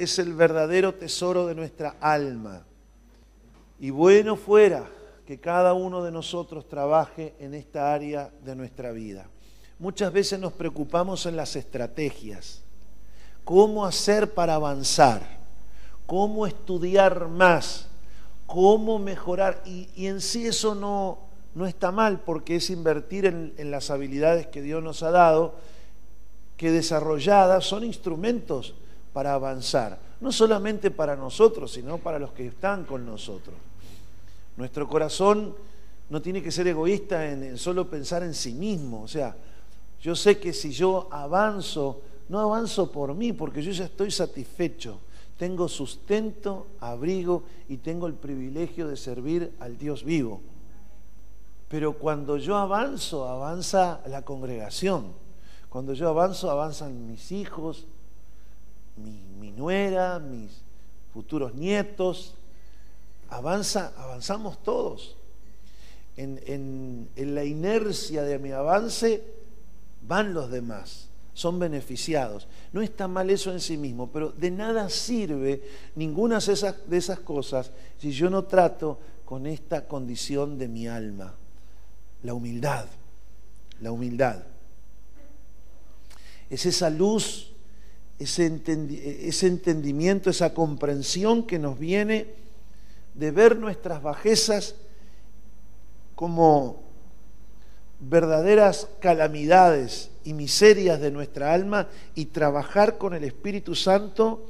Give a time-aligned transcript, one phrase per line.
[0.00, 2.64] es el verdadero tesoro de nuestra alma.
[3.78, 4.88] Y bueno fuera
[5.26, 9.28] que cada uno de nosotros trabaje en esta área de nuestra vida.
[9.78, 12.62] Muchas veces nos preocupamos en las estrategias.
[13.44, 15.22] ¿Cómo hacer para avanzar?
[16.06, 17.86] ¿Cómo estudiar más?
[18.46, 19.62] ¿Cómo mejorar?
[19.66, 21.18] Y, en sí eso no,
[21.54, 25.54] no está mal porque es invertir en las habilidades que Dios nos ha dado,
[26.56, 28.74] que desarrolladas son instrumentos
[29.12, 33.56] para avanzar, no solamente para nosotros, sino para los que están con nosotros.
[34.56, 35.54] Nuestro corazón
[36.08, 39.36] no tiene que ser egoísta en, solo pensar en sí mismo, o sea,
[40.00, 45.00] yo sé que si yo avanzo, no avanzo por mí, porque yo ya estoy satisfecho,
[45.36, 50.40] tengo sustento, abrigo y tengo el privilegio de servir al Dios vivo.
[51.68, 55.12] Pero cuando yo avanzo, avanza la congregación.
[55.68, 57.86] Cuando yo avanzo, avanzan mis hijos,
[59.02, 60.62] mi, nuera, mis
[61.12, 62.34] futuros nietos,
[63.28, 65.16] avanza, avanzamos todos.
[66.16, 69.22] En, en, la inercia de mi avance
[70.02, 72.46] van los demás, son beneficiados.
[72.72, 75.62] No está mal eso en sí mismo, pero de nada sirve
[75.94, 80.88] ninguna de esas, de esas cosas si yo no trato con esta condición de mi
[80.88, 81.34] alma,
[82.22, 82.86] la humildad,
[83.80, 84.42] la humildad.
[86.50, 87.49] Es esa luz
[88.20, 92.26] ese, entendimiento, esa comprensión que nos viene
[93.14, 94.76] de ver nuestras bajezas
[96.14, 96.82] como
[97.98, 104.44] verdaderas calamidades y miserias de nuestra alma y trabajar con el Espíritu Santo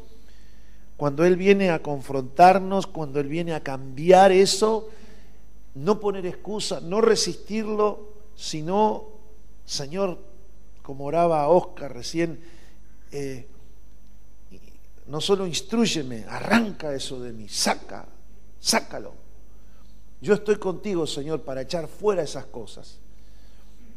[0.96, 4.88] cuando Él viene a confrontarnos, cuando Él viene a cambiar eso,
[5.76, 9.04] no poner excusa, no resistirlo, sino,
[9.64, 10.18] Señor,
[10.82, 12.40] como oraba Oscar recién,
[13.12, 13.46] eh,
[15.10, 18.06] no solo instruyeme, arranca eso de mí, saca,
[18.60, 19.12] sácalo.
[20.20, 23.00] Yo estoy contigo, Señor, para echar fuera esas cosas.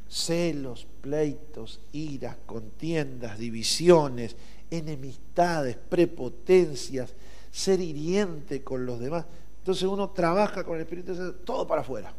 [0.09, 4.35] Celos, pleitos, iras, contiendas, divisiones,
[4.71, 7.13] enemistades, prepotencias,
[7.51, 9.25] ser hiriente con los demás.
[9.59, 12.11] Entonces uno trabaja con el Espíritu Santo, todo para afuera.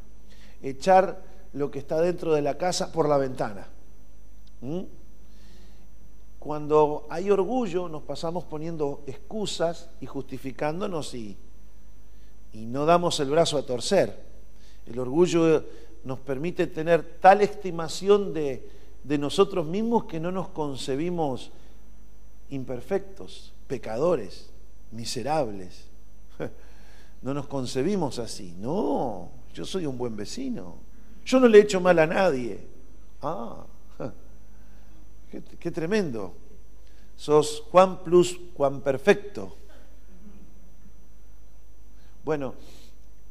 [0.62, 1.21] Echar
[1.53, 3.66] lo que está dentro de la casa por la ventana.
[4.60, 4.83] ¿Mm?
[6.44, 11.38] Cuando hay orgullo nos pasamos poniendo excusas y justificándonos y,
[12.53, 14.15] y no damos el brazo a torcer.
[14.84, 15.65] El orgullo
[16.04, 18.69] nos permite tener tal estimación de,
[19.03, 21.50] de nosotros mismos que no nos concebimos
[22.50, 24.50] imperfectos, pecadores,
[24.93, 25.87] miserables.
[27.22, 28.54] No nos concebimos así.
[28.59, 30.75] No, yo soy un buen vecino.
[31.25, 32.60] Yo no le he hecho mal a nadie.
[33.22, 33.65] Ah,
[35.59, 36.34] Qué, tremendo.
[37.17, 39.56] Sos Juan plus Juan perfecto.
[42.25, 42.55] Bueno,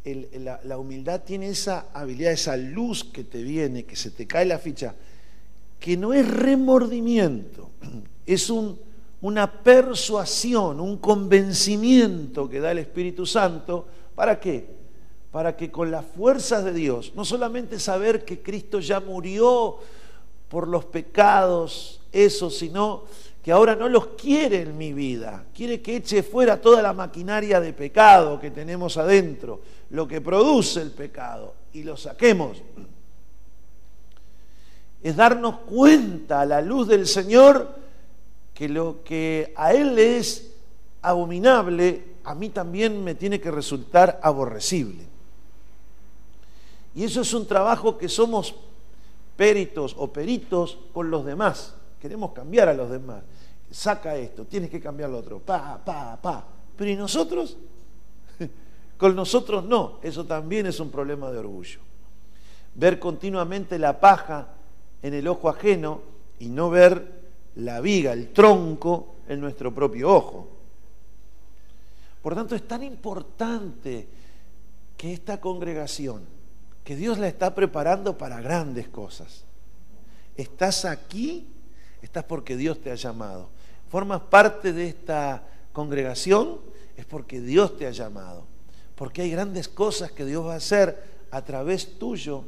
[0.03, 4.59] la, humildad tiene esa habilidad, esa luz que te viene, que se te cae la
[4.59, 4.95] ficha,
[5.79, 7.71] que no es remordimiento,
[8.25, 8.79] es un,
[9.21, 13.87] una persuasión, un convencimiento que da el Espíritu Santo.
[14.15, 14.67] ¿Para qué?
[15.31, 19.79] Para que con las fuerzas de Dios, no solamente saber que Cristo ya murió,
[20.53, 23.05] por los pecados, eso, sino
[23.41, 25.45] que ahora no los quiere en mi vida.
[25.51, 30.79] Quiere que eche fuera toda la maquinaria de pecado que tenemos adentro, lo que produce
[30.79, 32.61] el pecado, y lo saquemos.
[35.01, 37.75] Es darnos cuenta a la luz del Señor
[38.53, 40.51] que lo que a Él le es
[41.01, 45.07] abominable, a mí también me tiene que resultar aborrecible.
[46.93, 48.53] Y eso es un trabajo que somos
[49.35, 51.75] peritos o peritos con los demás.
[51.99, 53.23] Queremos cambiar a los demás.
[53.71, 55.39] Saca esto, tienes que cambiar lo otro.
[55.39, 56.45] Pa, pa, pa.
[56.75, 57.57] Pero ¿y nosotros?
[58.97, 59.99] con nosotros no.
[60.01, 61.79] Eso también es un problema de orgullo.
[62.75, 64.47] Ver continuamente la paja
[65.01, 66.01] en el ojo ajeno
[66.39, 67.23] y no ver
[67.55, 70.47] la viga, el tronco en nuestro propio ojo.
[72.21, 74.07] Por tanto, es tan importante
[74.95, 76.21] que esta congregación
[76.83, 79.45] que Dios la está preparando para grandes cosas.
[80.35, 81.47] Estás aquí,
[82.01, 83.49] estás porque Dios te ha llamado.
[83.89, 86.59] Formas parte de esta congregación,
[86.97, 88.45] es porque Dios te ha llamado.
[88.95, 92.43] Porque hay grandes cosas que Dios va a hacer a través tuyo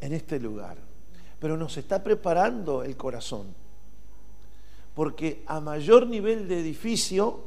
[0.00, 0.78] en este lugar.
[1.38, 3.54] Pero nos está preparando el corazón.
[4.94, 7.44] Porque a mayor nivel de edificio,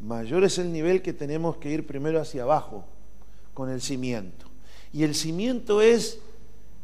[0.00, 2.84] mayor es el nivel que tenemos que ir primero hacia abajo,
[3.54, 4.46] con el cimiento.
[4.96, 6.20] Y el cimiento es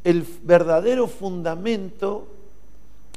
[0.05, 2.29] el verdadero fundamento,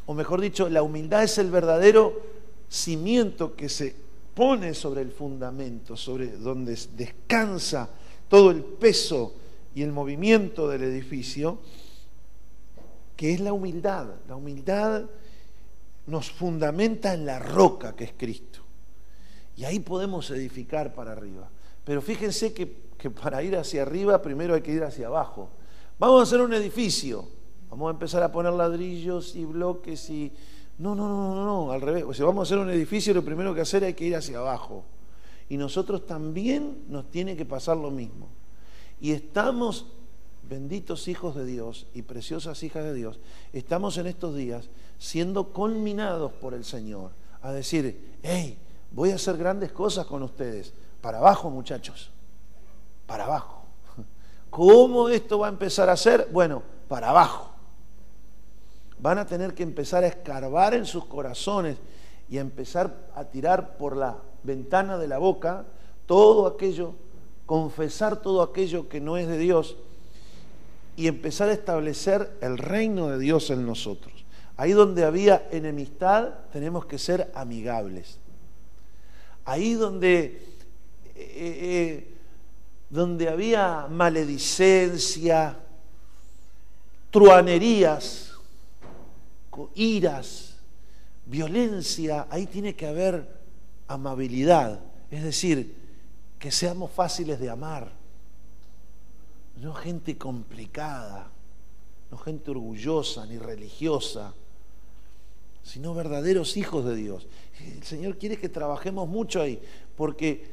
[0.05, 2.21] o mejor dicho, la humildad es el verdadero
[2.69, 3.93] cimiento que se
[4.33, 7.89] pone sobre el fundamento, sobre donde descansa
[8.29, 9.33] todo el peso
[9.75, 11.57] y el movimiento del edificio,
[13.17, 14.07] que es la humildad.
[14.29, 15.03] La humildad
[16.07, 18.61] nos fundamenta en la roca que es Cristo.
[19.57, 21.49] Y ahí podemos edificar para arriba.
[21.83, 25.49] Pero fíjense que, que, para ir hacia arriba primero hay que ir hacia abajo.
[25.99, 27.27] Vamos a hacer un edificio.
[27.69, 30.31] Vamos a empezar a poner ladrillos y bloques y...
[30.79, 32.03] No, no, no, no, no, al revés.
[32.03, 34.39] O sea, vamos a hacer un edificio, lo primero que hacer hay que ir hacia
[34.39, 34.85] abajo.
[35.49, 38.27] Y nosotros también nos tiene que pasar lo mismo.
[38.99, 39.85] Y estamos,
[40.49, 43.19] benditos hijos de Dios y preciosas hijas de Dios,
[43.53, 47.11] estamos en estos días siendo culminados por el Señor
[47.43, 48.57] a decir, hey,
[48.89, 50.73] voy a hacer grandes cosas con ustedes.
[51.01, 52.14] Para abajo, muchachos.
[53.05, 53.63] Para abajo.
[54.49, 56.29] ¿Cómo esto va a empezar a ser?
[56.31, 57.51] Bueno, para abajo.
[58.99, 61.77] Van a tener que empezar a escarbar en sus corazones
[62.29, 65.65] y a empezar a tirar por la ventana de la boca
[66.05, 66.93] todo aquello,
[67.45, 69.75] confesar todo aquello que no es de Dios
[70.95, 74.13] y empezar a establecer el reino de Dios en nosotros.
[74.57, 78.19] Ahí donde había enemistad, tenemos que ser amigables.
[79.43, 80.47] Ahí donde,
[81.15, 82.14] eh, eh,
[82.89, 85.57] donde había maledicencia,
[87.11, 88.33] truanerías,
[89.75, 90.55] iras,
[91.25, 93.27] violencia, ahí tiene que haber
[93.87, 94.79] amabilidad.
[95.09, 95.75] Es decir,
[96.39, 97.91] que seamos fáciles de amar.
[99.57, 101.29] No gente complicada,
[102.11, 104.33] no gente orgullosa ni religiosa
[105.65, 107.27] sino verdaderos hijos de Dios.
[107.59, 109.59] El Señor quiere que trabajemos mucho ahí,
[109.97, 110.51] porque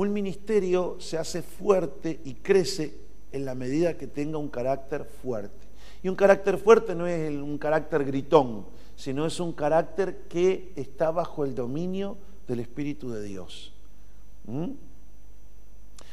[0.00, 2.94] un ministerio se hace fuerte y crece
[3.32, 5.66] en la medida que tenga un carácter fuerte.
[6.04, 11.10] Y un carácter fuerte no es un carácter gritón, sino es un carácter que está
[11.10, 12.16] bajo el dominio
[12.46, 13.72] del Espíritu de Dios.
[14.46, 14.70] ¿Mm?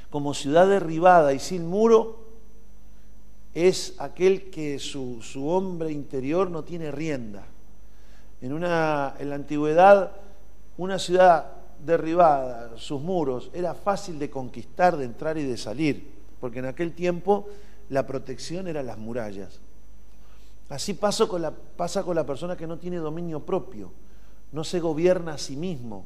[0.09, 2.25] Como ciudad derribada y sin muro,
[3.53, 7.45] es aquel que su, su hombre interior no tiene rienda
[8.41, 10.13] en, una, en la antigüedad,
[10.75, 11.54] una ciudad
[11.85, 16.93] derribada, sus muros, era fácil de conquistar, de entrar y de salir, porque en aquel
[16.93, 17.47] tiempo
[17.89, 19.59] la protección eran las murallas.
[20.69, 23.91] Así pasa con, la, pasa con la persona que no tiene dominio propio,
[24.51, 26.05] no se gobierna a sí mismo,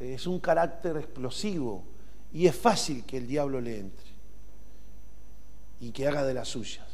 [0.00, 1.82] es un carácter explosivo
[2.32, 4.06] y es fácil que el diablo le entre
[5.80, 6.86] y que haga de las suyas.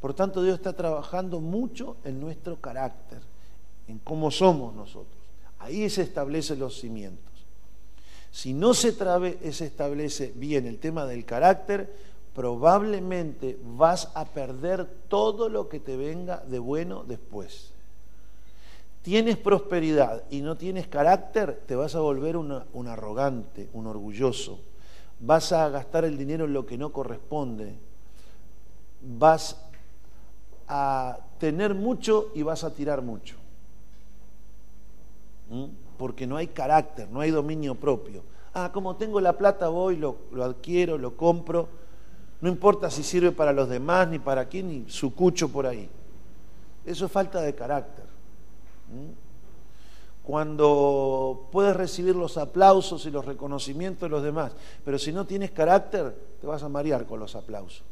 [0.00, 3.20] Por tanto, Dios está trabajando mucho en nuestro carácter
[3.88, 5.16] en cómo somos nosotros.
[5.58, 7.33] Ahí se establecen los cimientos.
[8.34, 8.92] Si no se,
[9.52, 11.94] se establece bien el tema del carácter,
[12.34, 17.70] probablemente vas a perder todo lo que te venga de bueno después.
[19.02, 24.58] Tienes prosperidad y no tienes carácter, te vas a volver un arrogante, un orgulloso.
[25.20, 27.76] Vas a gastar el dinero en lo que no corresponde.
[29.00, 29.64] Vas
[30.66, 33.36] a tener mucho y vas a tirar mucho
[35.96, 38.22] porque no hay carácter, no hay dominio propio.
[38.52, 41.68] Ah, como tengo la plata voy, lo, adquiero, lo compro,
[42.40, 45.88] no importa si sirve para los demás, ni para quién, ni su cucho por ahí.
[46.84, 48.04] Eso es falta de carácter.
[50.22, 54.52] Cuando puedes recibir los aplausos y los reconocimientos de los demás,
[54.84, 57.82] pero si no tienes carácter, te vas a marear con los aplausos.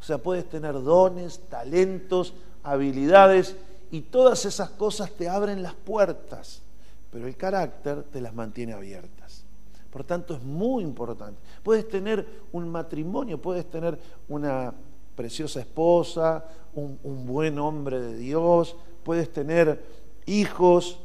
[0.00, 3.56] O sea, puedes tener dones, talentos, habilidades,
[3.90, 6.62] y todas esas cosas te abren las puertas,
[7.10, 9.44] pero el carácter te las mantiene abiertas.
[9.90, 11.40] Por tanto, es muy importante.
[11.62, 14.74] Puedes tener un matrimonio, puedes tener una
[15.16, 19.82] preciosa esposa, un, buen hombre de Dios, puedes tener
[20.26, 21.00] hijos,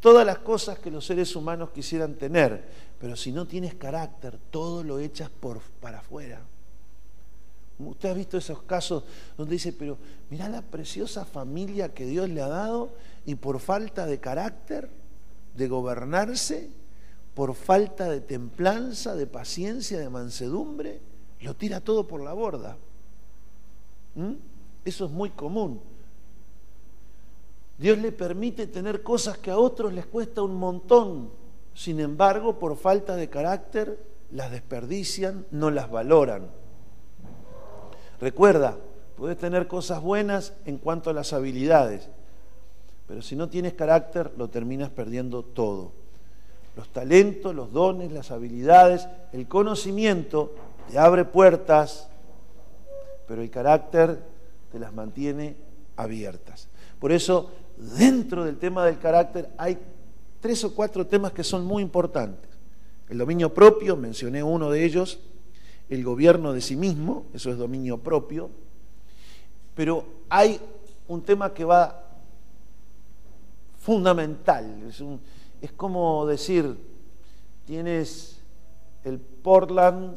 [0.00, 2.64] todas las cosas que los seres humanos quisieran tener,
[2.98, 6.40] pero si no tienes carácter, todo lo echas por, para afuera.
[7.78, 9.04] Usted ha visto esos casos
[9.36, 9.98] donde dice, pero
[10.30, 12.90] mira la preciosa familia que Dios le ha dado
[13.26, 14.88] y por falta de carácter,
[15.54, 16.70] de gobernarse,
[17.34, 21.00] por falta de templanza, de paciencia, de mansedumbre,
[21.40, 22.76] lo tira todo por la borda.
[24.14, 24.34] ¿Mm?
[24.84, 25.80] Eso es muy común.
[27.76, 31.30] Dios le permite tener cosas que a otros les cuesta un montón.
[31.74, 33.98] Sin embargo, por falta de carácter,
[34.30, 36.50] las desperdician, no las valoran.
[38.24, 38.78] Recuerda,
[39.18, 42.08] puedes tener cosas buenas en cuanto a las habilidades,
[43.06, 45.92] pero si no tienes carácter lo terminas perdiendo todo.
[46.74, 50.54] Los talentos, los dones, las habilidades, el conocimiento
[50.90, 52.08] te abre puertas,
[53.28, 54.18] pero el carácter
[54.72, 55.56] te las mantiene
[55.94, 56.68] abiertas.
[56.98, 59.76] Por eso, dentro del tema del carácter hay
[60.40, 62.48] tres o cuatro temas que son muy importantes.
[63.06, 65.20] El dominio propio, mencioné uno de ellos,
[65.88, 68.50] el gobierno de sí mismo, eso es dominio propio,
[69.74, 70.60] pero hay
[71.08, 72.04] un tema que va
[73.78, 74.82] fundamental,
[75.60, 76.78] es, como decir,
[77.66, 78.40] tienes
[79.04, 80.16] el Portland,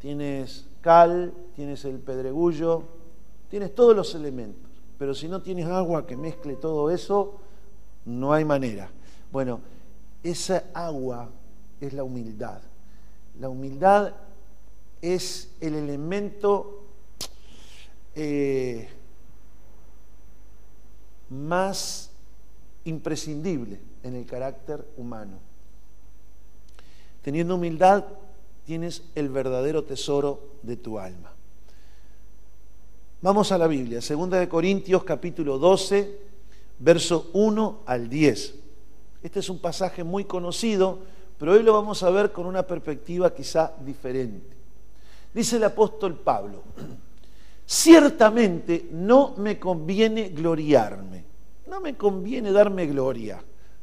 [0.00, 2.82] tienes Cal, tienes el Pedregullo,
[3.48, 7.38] tienes todos los elementos, pero si no tienes agua que mezcle todo eso,
[8.04, 8.90] no hay manera.
[9.32, 9.60] Bueno,
[10.22, 11.30] esa agua
[11.80, 12.60] es la humildad.
[13.40, 14.12] La humildad
[15.04, 16.82] es el elemento
[18.14, 18.88] eh,
[21.28, 22.10] más
[22.84, 25.38] imprescindible en el carácter humano.
[27.20, 28.04] Teniendo humildad,
[28.64, 31.32] tienes el verdadero tesoro de tu alma.
[33.20, 36.18] Vamos a la Biblia, 2 de Corintios capítulo 12,
[36.78, 38.54] verso 1 al 10.
[39.22, 41.00] Este es un pasaje muy conocido,
[41.38, 44.53] pero hoy lo vamos a ver con una perspectiva quizá diferente.
[45.34, 46.62] Dice el apóstol Pablo,
[47.66, 51.24] ciertamente no me conviene gloriarme,
[51.66, 53.42] no me conviene darme gloria,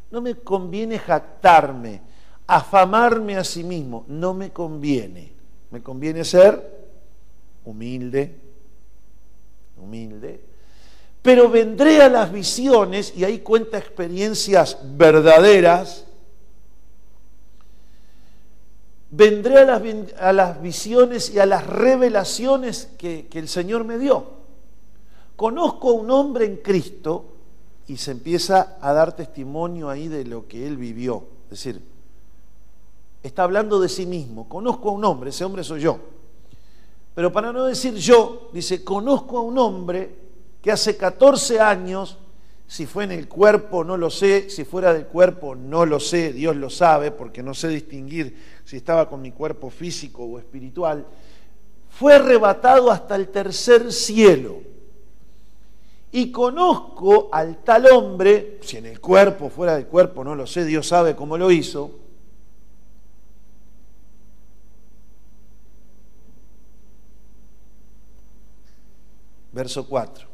[0.09, 2.01] no me conviene jactarme,
[2.47, 5.33] afamarme a sí mismo, no me conviene.
[5.71, 6.81] Me conviene ser
[7.63, 8.35] humilde,
[9.77, 10.41] humilde,
[11.21, 16.05] pero vendré a las visiones, y ahí cuenta experiencias verdaderas,
[19.11, 24.41] vendré a las, visiones y a las revelaciones que, que el Señor me dio.
[25.35, 27.25] Conozco a un hombre en Cristo
[27.87, 31.25] y se empieza a dar testimonio ahí de lo que él vivió.
[31.45, 31.81] Es decir,
[33.21, 34.47] está hablando de sí mismo.
[34.47, 35.99] Conozco a un hombre, ese hombre soy yo.
[37.13, 40.15] Pero para no decir yo, dice, conozco a un hombre
[40.61, 42.17] que hace 14 años,
[42.71, 46.31] si fue en el cuerpo no lo sé, si fuera del cuerpo no lo sé,
[46.31, 51.05] Dios lo sabe, porque no sé distinguir si estaba con mi cuerpo físico o espiritual,
[51.89, 54.61] fue arrebatado hasta el tercer cielo.
[56.13, 60.63] Y conozco al tal hombre, si en el cuerpo, fuera del cuerpo, no lo sé,
[60.63, 61.99] Dios sabe cómo lo hizo,
[69.51, 70.30] verso 4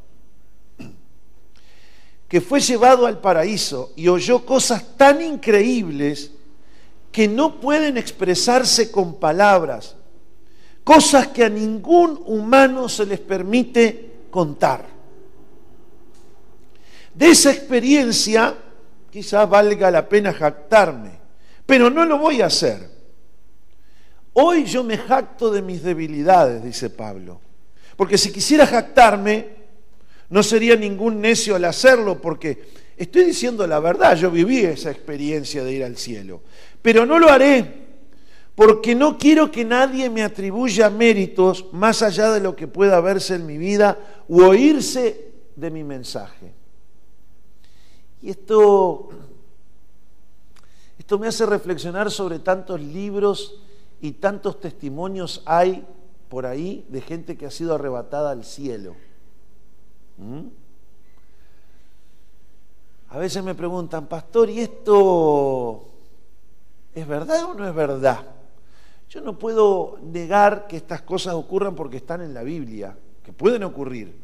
[2.28, 6.32] que fue llevado al paraíso y oyó cosas tan increíbles
[7.12, 9.96] que no pueden expresarse con palabras,
[10.84, 14.86] cosas que a ningún humano se les permite contar.
[17.14, 18.56] De esa experiencia
[19.10, 21.12] quizás valga la pena jactarme,
[21.66, 22.98] pero no lo voy a hacer.
[24.34, 27.42] Hoy yo me jacto de mis debilidades, dice Pablo,
[27.96, 29.57] porque si quisiera jactarme,
[30.30, 35.64] no sería ningún necio al hacerlo porque estoy diciendo la verdad, yo viví esa experiencia
[35.64, 36.42] de ir al cielo,
[36.82, 37.88] pero no lo haré
[38.58, 43.36] porque no quiero que nadie me atribuya méritos más allá de lo que pueda verse
[43.36, 46.56] en mi vida o oírse de mi mensaje.
[48.20, 49.10] Y esto,
[50.98, 53.62] esto me hace reflexionar sobre tantos libros
[54.02, 55.86] y tantos testimonios hay
[56.28, 58.96] por ahí de gente que ha sido arrebatada al cielo.
[60.18, 60.48] ¿Mm?
[63.10, 65.86] A veces me preguntan, pastor, ¿y esto
[66.94, 68.26] es verdad o no es verdad?
[69.10, 73.64] Yo no puedo negar que estas cosas ocurran porque están en la Biblia, que pueden
[73.64, 74.20] ocurrir,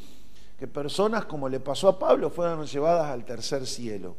[0.59, 4.15] que personas como le pasó a Pablo fueran llevadas al tercer cielo.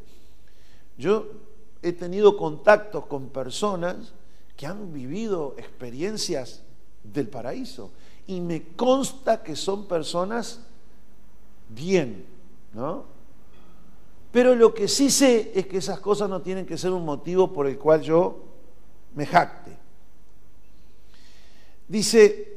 [0.96, 1.26] Yo
[1.82, 4.14] he tenido contactos con personas
[4.56, 6.62] que han vivido experiencias
[7.02, 7.90] del paraíso
[8.26, 10.60] y me consta que son personas
[11.74, 12.24] bien,
[12.72, 13.04] ¿no?
[14.30, 17.52] Pero lo que sí sé es que esas cosas no tienen que ser un motivo
[17.52, 18.44] por el cual yo
[19.14, 19.70] me jacte.
[21.86, 22.52] Dice,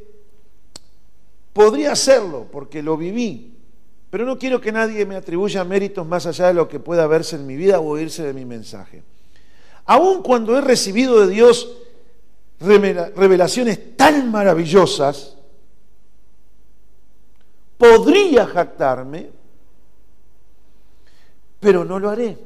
[1.54, 3.56] podría hacerlo porque lo viví,
[4.10, 7.36] pero no quiero que nadie me atribuya méritos más allá de lo que pueda verse
[7.36, 9.04] en mi vida o oírse de mi mensaje.
[9.86, 11.78] Aun cuando he recibido de Dios
[12.60, 15.37] revelaciones tan maravillosas,
[17.78, 19.30] podría jactarme,
[21.60, 22.38] pero no lo haré.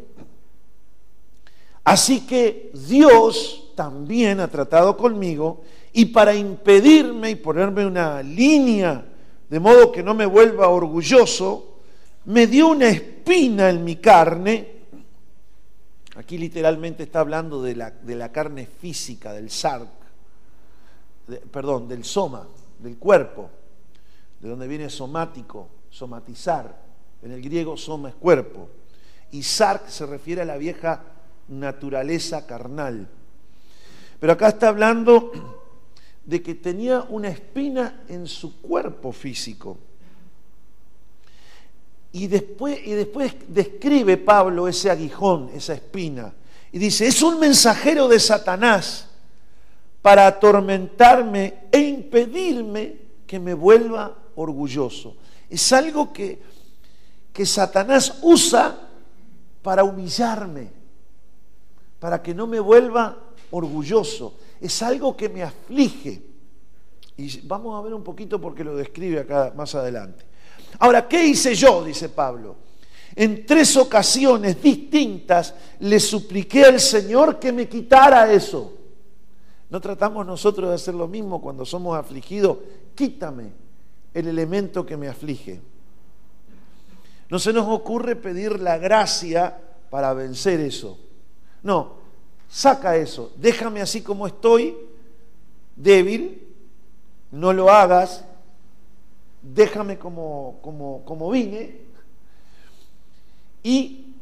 [1.84, 9.06] Así que Dios también ha tratado conmigo y para impedirme y ponerme una línea
[9.50, 11.80] de modo que no me vuelva orgulloso,
[12.26, 14.82] me dio una espina en mi carne.
[16.16, 19.90] Aquí literalmente está hablando de la, de la carne física, del sarc,
[21.52, 22.48] perdón, del soma,
[22.80, 23.50] del cuerpo
[24.42, 26.82] de donde viene somático, somatizar.
[27.22, 28.70] En el griego soma es cuerpo.
[29.32, 31.04] Y sark se refiere a la vieja
[31.48, 33.08] naturaleza carnal.
[34.20, 35.32] Pero acá está hablando
[36.26, 39.78] de que tenía una espina en su cuerpo físico.
[42.12, 46.34] Y después, y después describe Pablo ese aguijón, esa espina.
[46.72, 49.08] Y dice, es un mensajero de Satanás
[50.02, 52.96] para atormentarme e impedirme
[53.28, 55.16] que me vuelva orgulloso.
[55.50, 56.42] Es algo que,
[57.34, 58.90] que Satanás usa
[59.62, 60.72] para humillarme,
[62.00, 63.18] para que no me vuelva
[63.52, 64.36] orgulloso.
[64.60, 66.22] Es algo que me aflige.
[67.18, 70.26] Y vamos a ver un poquito porque lo describe acá más adelante.
[70.80, 71.84] Ahora, ¿qué hice yo?
[71.84, 72.56] Dice Pablo.
[73.16, 78.74] En tres ocasiones distintas le supliqué al Señor que me quitara eso.
[79.70, 82.58] ¿No tratamos nosotros de hacer lo mismo cuando somos afligidos?
[82.96, 83.61] Quítame
[84.14, 85.62] el elemento que me aflige.
[87.30, 89.58] No se nos ocurre pedir la gracia
[89.90, 91.00] para vencer eso.
[91.64, 91.96] No,
[92.50, 94.76] saca eso, déjame así como estoy,
[95.76, 96.48] débil,
[97.32, 98.26] no lo hagas,
[99.42, 101.80] déjame como, como, como vine
[103.64, 104.14] y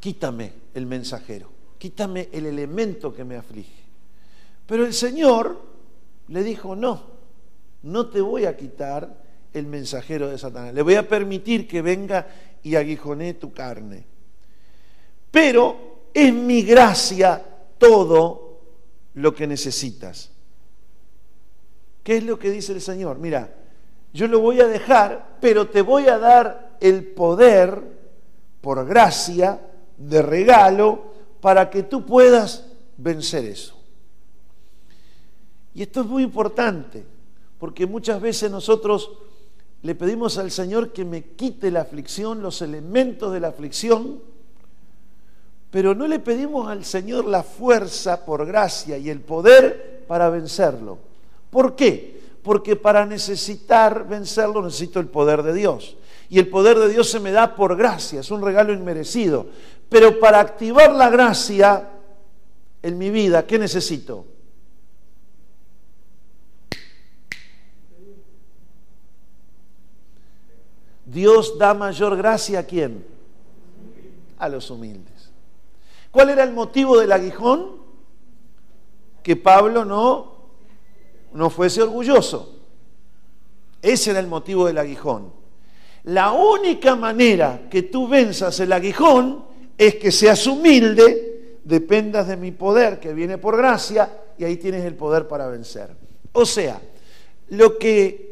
[0.00, 3.84] quítame el mensajero, quítame el elemento que me aflige.
[4.66, 5.62] Pero el Señor
[6.28, 7.15] le dijo, no,
[7.82, 12.26] no te voy a quitar el mensajero de Satanás, le voy a permitir que venga
[12.62, 14.04] y aguijonee tu carne.
[15.30, 17.42] Pero es mi gracia
[17.78, 18.60] todo
[19.14, 20.30] lo que necesitas.
[22.02, 23.18] ¿Qué es lo que dice el Señor?
[23.18, 23.54] Mira,
[24.12, 27.82] yo lo voy a dejar, pero te voy a dar el poder
[28.60, 29.60] por gracia,
[29.96, 32.64] de regalo, para que tú puedas
[32.96, 33.78] vencer eso.
[35.74, 37.04] Y esto es muy importante,
[37.58, 39.10] porque muchas veces nosotros
[39.82, 44.20] le pedimos al Señor que me quite la aflicción, los elementos de la aflicción,
[45.70, 50.98] pero no le pedimos al Señor la fuerza por gracia y el poder para vencerlo.
[51.50, 52.20] ¿Por qué?
[52.42, 55.96] Porque para necesitar vencerlo necesito el poder de Dios.
[56.28, 59.46] Y el poder de Dios se me da por gracia, es un regalo inmerecido.
[59.88, 61.88] Pero para activar la gracia
[62.82, 64.24] en mi vida, ¿qué necesito?
[71.06, 73.06] Dios da mayor gracia a quién?
[74.38, 75.30] A los humildes.
[76.10, 77.76] ¿Cuál era el motivo del aguijón?
[79.22, 80.50] Que Pablo no,
[81.32, 82.56] no fuese orgulloso.
[83.80, 85.32] Ese era el motivo del aguijón.
[86.04, 89.44] La única manera que tú venzas el aguijón
[89.78, 94.84] es que seas humilde, dependas de mi poder que viene por gracia y ahí tienes
[94.84, 95.90] el poder para vencer.
[96.32, 96.80] O sea,
[97.48, 98.25] lo que,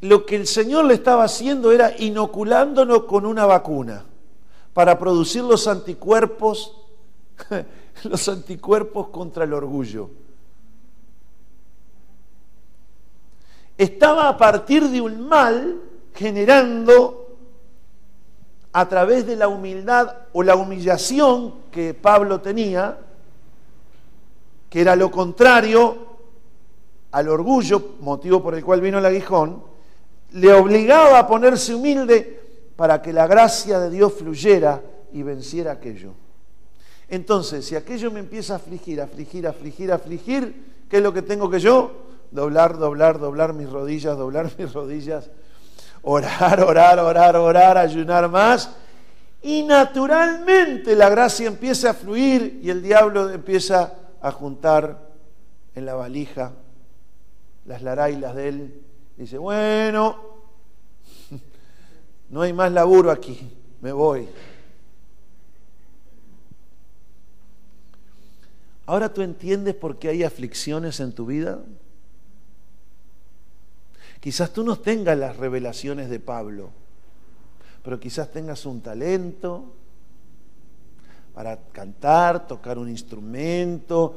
[0.00, 4.04] lo que el Señor le estaba haciendo era inoculándonos con una vacuna
[4.72, 6.76] para producir los anticuerpos
[8.04, 10.10] los anticuerpos contra el orgullo.
[13.78, 15.80] Estaba a partir de un mal
[16.14, 17.36] generando
[18.72, 22.98] a través de la humildad o la humillación que Pablo tenía,
[24.70, 25.96] que era lo contrario
[27.12, 29.62] al orgullo, motivo por el cual vino el aguijón,
[30.32, 32.40] le obligaba a ponerse humilde
[32.76, 36.14] para que la gracia de Dios fluyera y venciera aquello.
[37.08, 41.48] Entonces, si aquello me empieza a afligir, afligir, afligir, afligir, ¿qué es lo que tengo
[41.48, 42.06] que yo?
[42.30, 45.30] Doblar, doblar, doblar mis rodillas, doblar mis rodillas,
[46.02, 48.70] orar, orar, orar, orar, ayunar más.
[49.42, 55.06] Y naturalmente la gracia empieza a fluir y el diablo empieza a juntar
[55.74, 56.52] en la valija
[57.66, 58.85] las larailas de él.
[59.16, 60.18] Dice, bueno,
[62.30, 63.50] no hay más laburo aquí,
[63.80, 64.28] me voy.
[68.86, 71.60] Ahora tú entiendes por qué hay aflicciones en tu vida.
[74.20, 76.70] Quizás tú no tengas las revelaciones de Pablo,
[77.82, 79.72] pero quizás tengas un talento
[81.34, 84.16] para cantar, tocar un instrumento,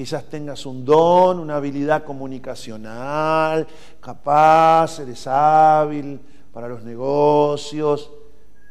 [0.00, 3.66] quizás tengas un don, una habilidad comunicacional,
[4.00, 6.18] capaz, eres hábil
[6.54, 8.10] para los negocios.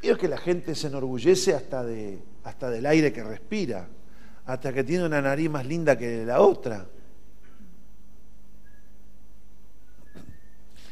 [0.01, 3.87] Veo que la gente se enorgullece hasta, de, hasta del aire que respira
[4.47, 6.87] hasta que tiene una nariz más linda que la otra.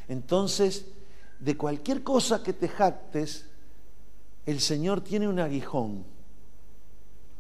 [0.07, 0.85] Entonces,
[1.39, 3.49] de cualquier cosa que te jactes,
[4.45, 6.05] el Señor tiene un aguijón.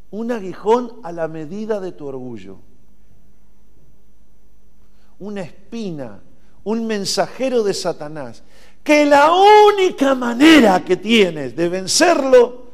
[0.09, 2.57] Un aguijón a la medida de tu orgullo.
[5.19, 6.21] Una espina,
[6.63, 8.43] un mensajero de Satanás,
[8.83, 12.67] que la única manera que tienes de vencerlo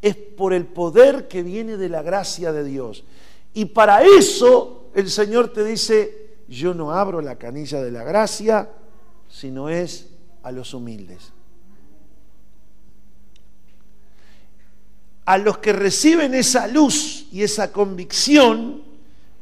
[0.00, 3.04] es por el poder que viene de la gracia de Dios.
[3.54, 8.70] Y para eso el Señor te dice, yo no abro la canilla de la gracia,
[9.28, 10.08] sino es
[10.42, 11.32] a los humildes.
[15.24, 18.84] A los que reciben esa luz y esa convicción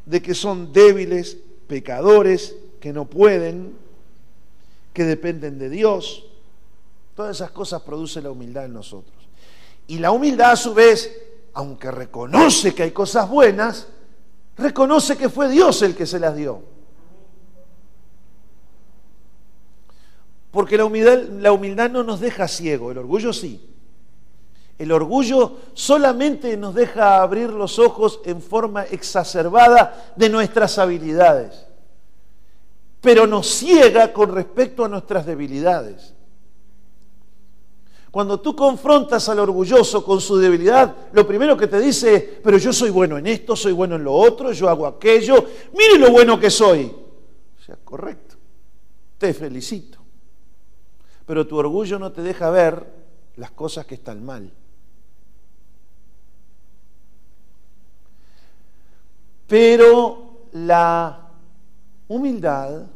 [0.07, 3.77] de que son débiles, pecadores, que no pueden,
[4.93, 6.25] que dependen de Dios.
[7.15, 9.17] Todas esas cosas producen la humildad en nosotros.
[9.87, 11.11] Y la humildad a su vez,
[11.53, 13.89] aunque reconoce que hay cosas buenas,
[14.57, 16.63] reconoce que fue Dios el que se las dio.
[20.51, 23.74] Porque la humildad, la humildad no nos deja ciego, el orgullo sí.
[24.79, 31.67] El orgullo solamente nos deja abrir los ojos en forma exacerbada de nuestras habilidades,
[33.01, 36.15] pero nos ciega con respecto a nuestras debilidades.
[38.11, 42.59] Cuando tú confrontas al orgulloso con su debilidad, lo primero que te dice es, pero
[42.59, 46.13] yo soy bueno en esto, soy bueno en lo otro, yo hago aquello, mire lo
[46.13, 46.85] bueno que soy.
[46.85, 48.37] O sea, correcto,
[49.19, 49.99] te felicito.
[51.27, 52.87] Pero tu orgullo no te deja ver
[53.37, 54.53] las cosas que están mal.
[59.55, 61.29] Pero la
[62.09, 62.87] humildad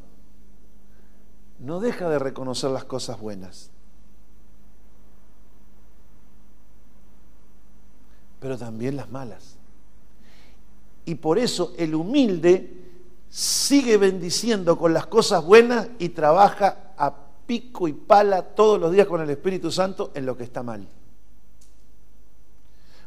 [1.60, 3.70] no deja de reconocer las cosas buenas.
[8.40, 9.56] pero también las malas.
[11.04, 12.90] Y por eso el humilde
[13.28, 17.14] sigue bendiciendo con las cosas buenas y trabaja a
[17.46, 20.88] pico y pala todos los días con el Espíritu Santo en lo que está mal.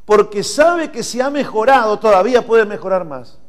[0.05, 3.40] Porque sabe que si ha mejorado todavía puede mejorar más.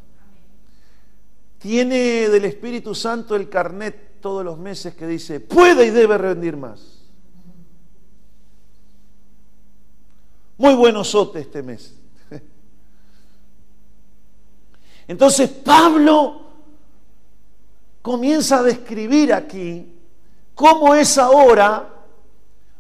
[1.63, 6.57] Tiene del Espíritu Santo el carnet todos los meses que dice, puede y debe rendir
[6.57, 7.03] más.
[10.59, 11.95] Muy buenosote este mes.
[15.07, 16.47] Entonces Pablo
[18.03, 19.95] comienza a describir aquí
[20.57, 21.89] cómo es ahora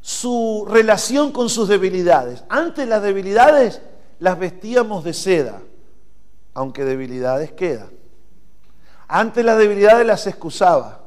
[0.01, 2.43] su relación con sus debilidades.
[2.49, 3.81] Antes las debilidades
[4.19, 5.63] las vestíamos de seda,
[6.53, 8.02] aunque debilidades quedan.
[9.15, 11.03] Antes las debilidades las excusaba.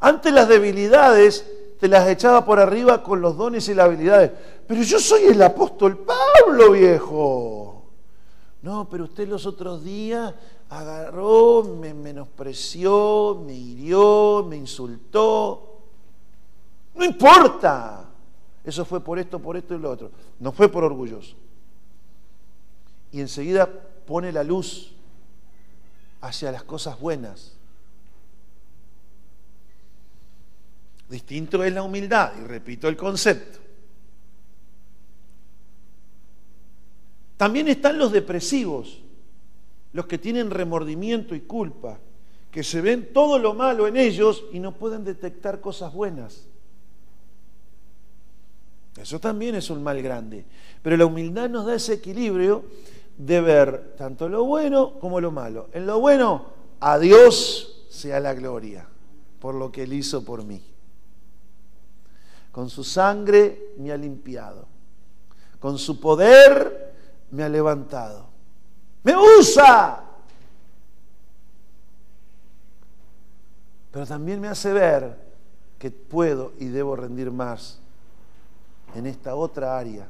[0.00, 1.46] Antes las debilidades
[1.80, 4.32] te las echaba por arriba con los dones y las habilidades.
[4.66, 7.86] Pero yo soy el apóstol Pablo, viejo.
[8.60, 10.34] No, pero usted los otros días
[10.68, 15.78] agarró, me menospreció, me hirió, me insultó.
[16.94, 18.10] No importa.
[18.62, 20.10] Eso fue por esto, por esto y lo otro.
[20.38, 21.34] No fue por orgulloso.
[23.10, 23.66] Y enseguida
[24.04, 24.95] pone la luz
[26.26, 27.56] hacia las cosas buenas
[31.08, 33.60] Distinto es la humildad, y repito el concepto.
[37.36, 39.02] También están los depresivos,
[39.92, 41.98] los que tienen remordimiento y culpa,
[42.50, 46.48] que se ven todo lo malo en ellos y no pueden detectar cosas buenas.
[48.96, 50.46] Eso también es un mal grande.
[50.82, 52.64] Pero la humildad nos da ese equilibrio
[53.16, 55.68] de ver tanto lo bueno como lo malo.
[55.72, 56.46] En lo bueno,
[56.80, 58.88] a Dios sea la gloria
[59.40, 60.62] por lo que Él hizo por mí.
[62.52, 64.66] Con su sangre me ha limpiado.
[65.60, 66.94] Con su poder
[67.30, 68.26] me ha levantado.
[69.02, 70.02] Me usa.
[73.90, 75.16] Pero también me hace ver
[75.78, 77.78] que puedo y debo rendir más
[78.94, 80.08] en esta otra área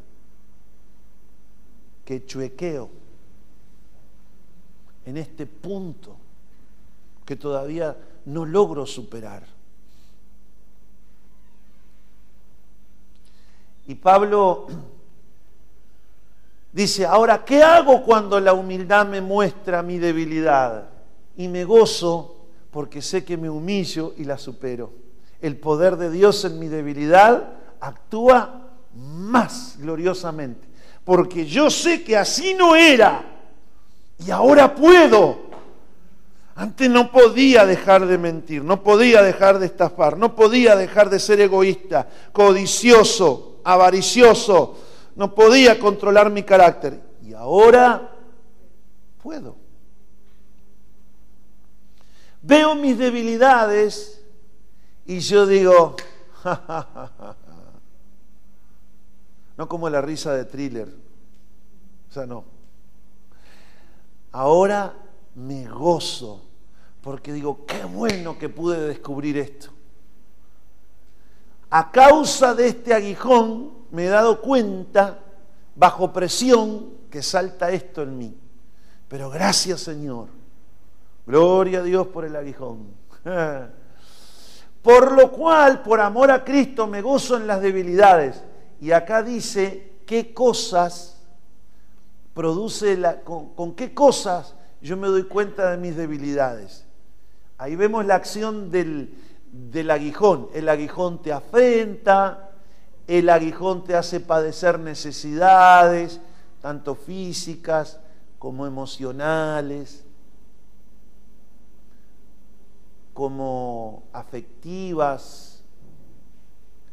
[2.07, 2.89] que chuequeo
[5.05, 6.17] en este punto
[7.25, 9.45] que todavía no logro superar.
[13.89, 14.69] Y Pablo
[16.73, 20.89] dice, ahora, ¿qué hago cuando la humildad me muestra mi debilidad?
[21.37, 22.37] Y me gozo
[22.71, 24.93] porque sé que me humillo y la supero.
[25.41, 30.76] El poder de Dios en mi debilidad actúa más gloriosamente.
[31.07, 33.25] Porque yo sé que así no era.
[34.19, 35.47] Y ahora puedo.
[36.57, 41.21] Antes no podía dejar de mentir, no podía dejar de estafar, no podía dejar de
[41.21, 44.79] ser egoísta, codicioso, avaricioso,
[45.15, 47.01] no podía controlar mi carácter.
[47.23, 48.11] Y ahora
[49.23, 49.55] puedo.
[52.43, 54.25] Veo mis debilidades
[55.05, 55.95] y yo digo,
[59.57, 60.89] no como la risa de thriller,
[62.09, 62.45] o sea, no.
[64.33, 64.95] Ahora
[65.35, 66.43] me gozo
[67.01, 69.71] porque digo, qué bueno que pude descubrir esto
[71.71, 75.19] a causa de este aguijón me he dado cuenta
[75.75, 78.35] bajo presión que salta esto en mí.
[79.09, 80.29] Pero gracias Señor.
[81.27, 82.87] Gloria a Dios por el aguijón.
[84.83, 88.41] Por lo cual, por amor a Cristo, me gozo en las debilidades.
[88.81, 91.17] Y acá dice qué cosas
[92.35, 96.85] produce la, con, qué cosas yo me doy cuenta de mis debilidades.
[97.59, 99.15] Ahí vemos la acción del,
[99.51, 100.49] del aguijón.
[100.53, 102.51] El aguijón te afrenta,
[103.07, 106.21] el aguijón te hace padecer necesidades,
[106.61, 108.01] tanto físicas
[108.39, 110.05] como emocionales,
[113.15, 115.46] como afectivas,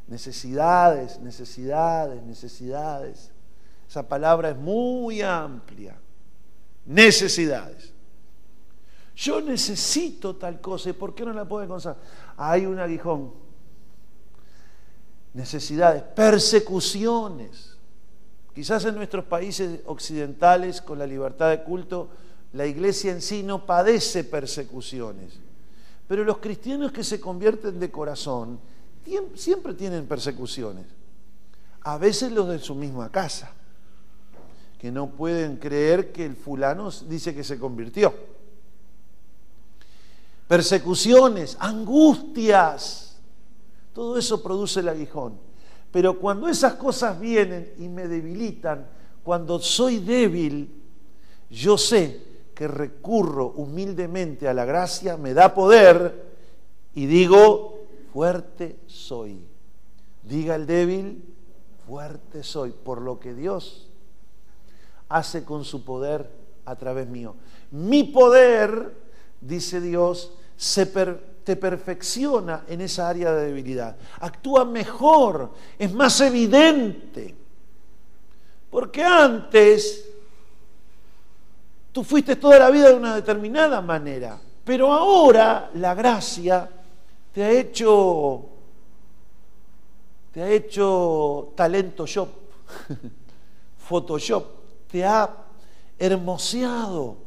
[0.07, 3.31] necesidades, necesidades, necesidades.
[3.87, 5.99] Esa palabra es muy amplia.
[6.85, 7.93] Necesidades.
[9.15, 11.97] Yo necesito tal cosa, ¿y por qué no la puedo encontrar?
[12.35, 13.31] Hay un aguijón.
[15.33, 17.77] Necesidades, persecuciones.
[18.53, 22.09] Quizás en nuestros países occidentales, con la libertad de culto,
[22.53, 25.39] la iglesia en sí no padece persecuciones.
[26.07, 28.59] Pero los cristianos que se convierten de corazón
[29.35, 30.85] siempre tienen persecuciones.
[31.81, 33.51] A veces los de su misma casa,
[34.79, 38.13] que no pueden creer que el fulano dice que se convirtió.
[40.47, 43.17] Persecuciones, angustias,
[43.93, 45.37] todo eso produce el aguijón.
[45.91, 48.87] Pero cuando esas cosas vienen y me debilitan,
[49.23, 50.81] cuando soy débil,
[51.49, 52.21] yo sé
[52.53, 56.33] que recurro humildemente a la gracia, me da poder
[56.93, 57.72] y digo,
[58.13, 59.45] fuerte soy.
[60.21, 61.23] Diga el débil,
[61.85, 63.89] fuerte soy, por lo que Dios
[65.09, 66.29] hace con su poder
[66.65, 67.35] a través mío.
[67.71, 68.95] Mi poder,
[69.41, 73.97] dice Dios, se te perfecciona en esa área de debilidad.
[74.19, 77.35] Actúa mejor, es más evidente.
[78.69, 80.13] Porque antes
[81.93, 86.67] Tú fuiste toda la vida de una determinada manera, pero ahora la gracia
[87.33, 88.49] te ha hecho
[90.33, 92.27] te ha hecho talento shop,
[93.77, 94.45] Photoshop,
[94.91, 95.29] te ha
[95.99, 97.17] hermoseado.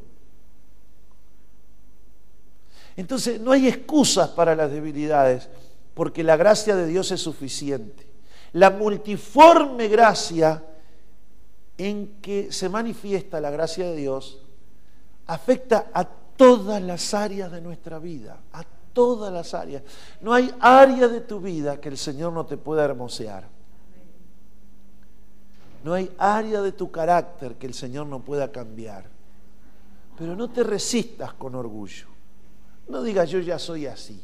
[2.97, 5.49] Entonces no hay excusas para las debilidades,
[5.95, 8.09] porque la gracia de Dios es suficiente.
[8.55, 10.65] La multiforme gracia
[11.79, 14.43] en que se manifiesta la gracia de Dios
[15.27, 18.65] afecta a todas las áreas de nuestra vida, a
[18.97, 19.83] todas las áreas.
[20.23, 23.47] No hay área de tu vida que el Señor no te pueda hermosear.
[25.85, 29.05] No hay área de tu carácter que el Señor no pueda cambiar.
[30.17, 32.07] Pero no te resistas con orgullo.
[32.89, 34.19] No digas yo ya soy así.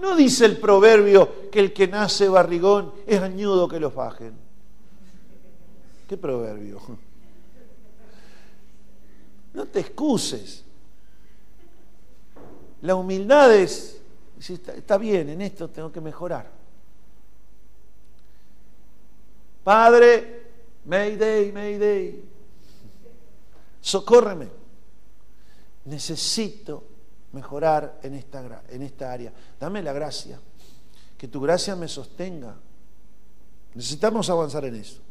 [0.00, 4.34] No dice el proverbio que el que nace barrigón es añudo que lo fajen.
[6.08, 6.80] ¿Qué proverbio?
[9.54, 10.64] No te excuses.
[12.82, 14.00] La humildad es,
[14.38, 16.50] está, bien, en esto tengo que mejorar.
[19.62, 20.52] Padre,
[20.86, 22.24] Mayday, Mayday,
[23.80, 24.48] socórreme.
[25.84, 26.84] Necesito
[27.32, 29.32] mejorar en esta, en esta área.
[29.58, 30.40] Dame la gracia,
[31.18, 32.56] que tu gracia me sostenga.
[33.74, 35.02] Necesitamos avanzar en eso.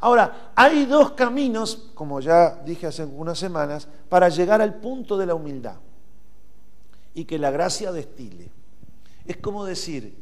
[0.00, 5.26] Ahora, hay dos caminos, como ya dije hace unas semanas, para llegar al punto de
[5.26, 5.76] la humildad
[7.14, 8.50] y que la gracia destile.
[9.26, 10.16] Es como decir,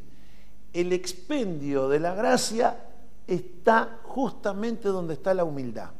[0.72, 2.78] el expendio de la gracia
[3.26, 5.90] está justamente donde está la humildad.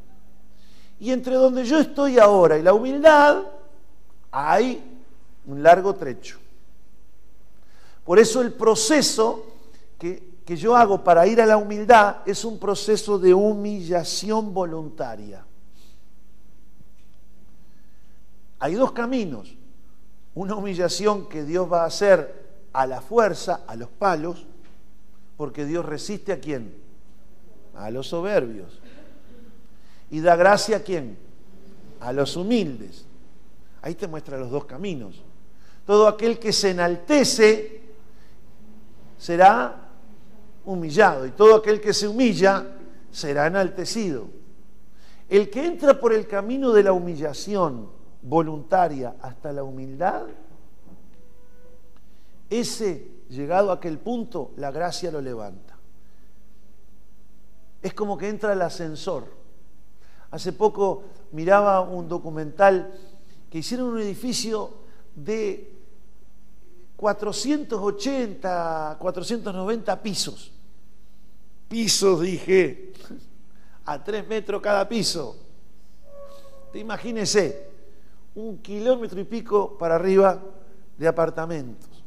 [0.99, 3.43] Y entre donde yo estoy ahora y la humildad
[4.31, 4.83] hay
[5.47, 6.39] un largo trecho.
[8.05, 9.47] Por eso el proceso
[9.99, 15.47] que que yo hago para ir a la humildad es un proceso de humillación voluntaria.
[18.59, 19.55] Hay dos caminos.
[20.35, 22.41] Una humillación que Dios va a hacer
[22.73, 24.47] a la fuerza, a los palos,
[25.37, 26.75] porque Dios resiste a quién?
[27.75, 28.81] A los soberbios.
[30.11, 31.19] Y da gracia a quién?
[32.01, 33.07] A los humildes.
[33.83, 35.23] Ahí te muestra los dos caminos.
[35.87, 37.81] Todo aquel que se enaltece
[39.19, 39.89] será
[40.65, 42.67] humillado y todo aquel que se humilla
[43.11, 44.29] será enaltecido.
[45.29, 50.23] El que entra por el camino de la humillación voluntaria hasta la humildad,
[52.49, 55.77] ese, llegado a aquel punto, la gracia lo levanta.
[57.83, 59.25] Es como que entra el ascensor.
[60.31, 62.93] Hace poco miraba un documental
[63.49, 64.75] que hicieron un edificio
[65.15, 65.73] de
[66.97, 70.53] 480, 490 pisos.
[71.69, 72.93] Pisos, dije.
[73.87, 75.37] a tres metros cada piso.
[76.73, 77.70] Te imagínese,
[78.35, 80.41] un kilómetro y pico para arriba
[80.97, 82.05] de apartamentos.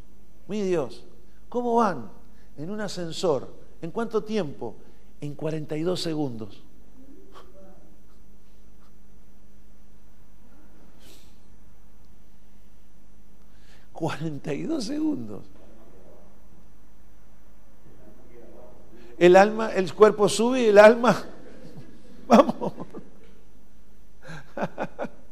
[0.48, 1.06] Mi Dios,
[1.50, 2.10] ¿cómo van?
[2.58, 3.48] En un ascensor.
[3.82, 4.76] ¿En cuánto tiempo?
[5.20, 6.64] En 42 segundos.
[13.94, 15.44] 42 segundos.
[19.18, 21.24] El alma, el cuerpo sube y el alma,
[22.28, 22.74] vamos.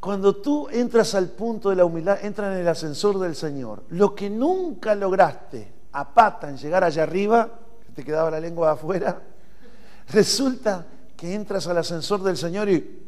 [0.00, 3.84] Cuando tú entras al punto de la humildad, entras en el ascensor del Señor.
[3.90, 7.50] Lo que nunca lograste a pata en llegar allá arriba,
[7.86, 9.20] que te quedaba la lengua afuera,
[10.08, 13.04] resulta que entras al ascensor del Señor y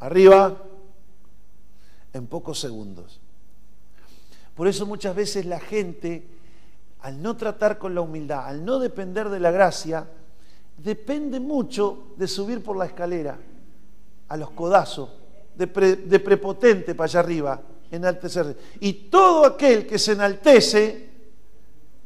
[0.00, 0.54] arriba
[2.12, 3.18] en pocos segundos.
[4.54, 6.26] Por eso muchas veces la gente,
[7.00, 10.06] al no tratar con la humildad, al no depender de la gracia,
[10.76, 13.38] depende mucho de subir por la escalera,
[14.28, 15.21] a los codazos,
[15.54, 18.56] de, prepotente para allá arriba, enaltecerse.
[18.80, 21.10] Y todo aquel que se enaltece,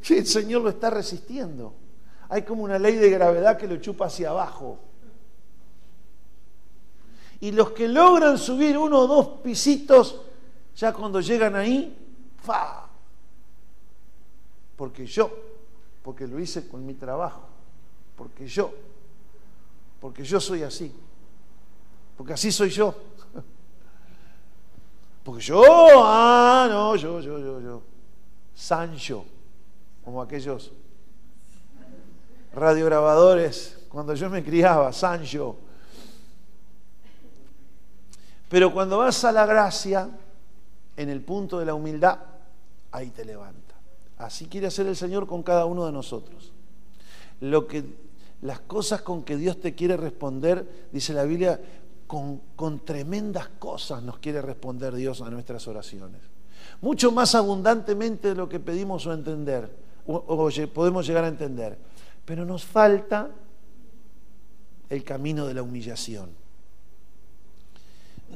[0.09, 1.74] el Señor lo está resistiendo.
[2.28, 4.80] Hay como una ley de gravedad que lo chupa hacia abajo.
[7.40, 10.22] Y los que logran subir uno o dos pisitos,
[10.74, 11.96] ya cuando llegan ahí,
[12.42, 12.88] ¡fa!
[14.76, 15.30] Porque yo,
[16.02, 17.42] porque lo hice con mi trabajo,
[18.16, 18.72] porque yo,
[20.00, 20.92] porque yo soy así,
[22.16, 22.94] porque así soy yo.
[25.26, 25.60] Porque yo,
[26.04, 27.82] ah, no, yo, yo, yo, yo.
[28.54, 29.24] Sancho,
[30.04, 30.70] como aquellos
[32.52, 35.56] radiograbadores cuando yo me criaba, Sancho.
[38.48, 40.08] Pero cuando vas a la gracia,
[40.96, 42.20] en el punto de la humildad,
[42.92, 43.74] ahí te levanta.
[44.18, 46.52] Así quiere hacer el Señor con cada uno de nosotros.
[47.40, 47.84] Lo que,
[48.42, 51.60] las cosas con que Dios te quiere responder, dice la Biblia,
[52.07, 56.21] con, tremendas cosas nos quiere responder Dios a nuestras oraciones.
[56.81, 59.71] Mucho más abundantemente de lo que pedimos o entender,
[60.07, 61.79] o podemos llegar a entender.
[62.25, 63.31] Pero nos falta
[64.88, 66.47] el camino de la humillación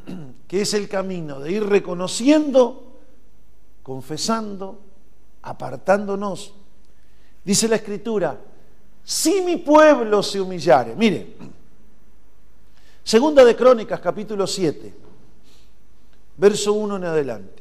[0.49, 2.99] que es el camino de ir reconociendo,
[3.83, 4.81] confesando,
[5.43, 6.55] apartándonos.
[7.45, 8.39] Dice la escritura,
[9.03, 11.37] si mi pueblo se humillare, mire,
[13.11, 14.94] segunda de Crónicas capítulo 7,
[16.37, 17.61] verso 1 en adelante,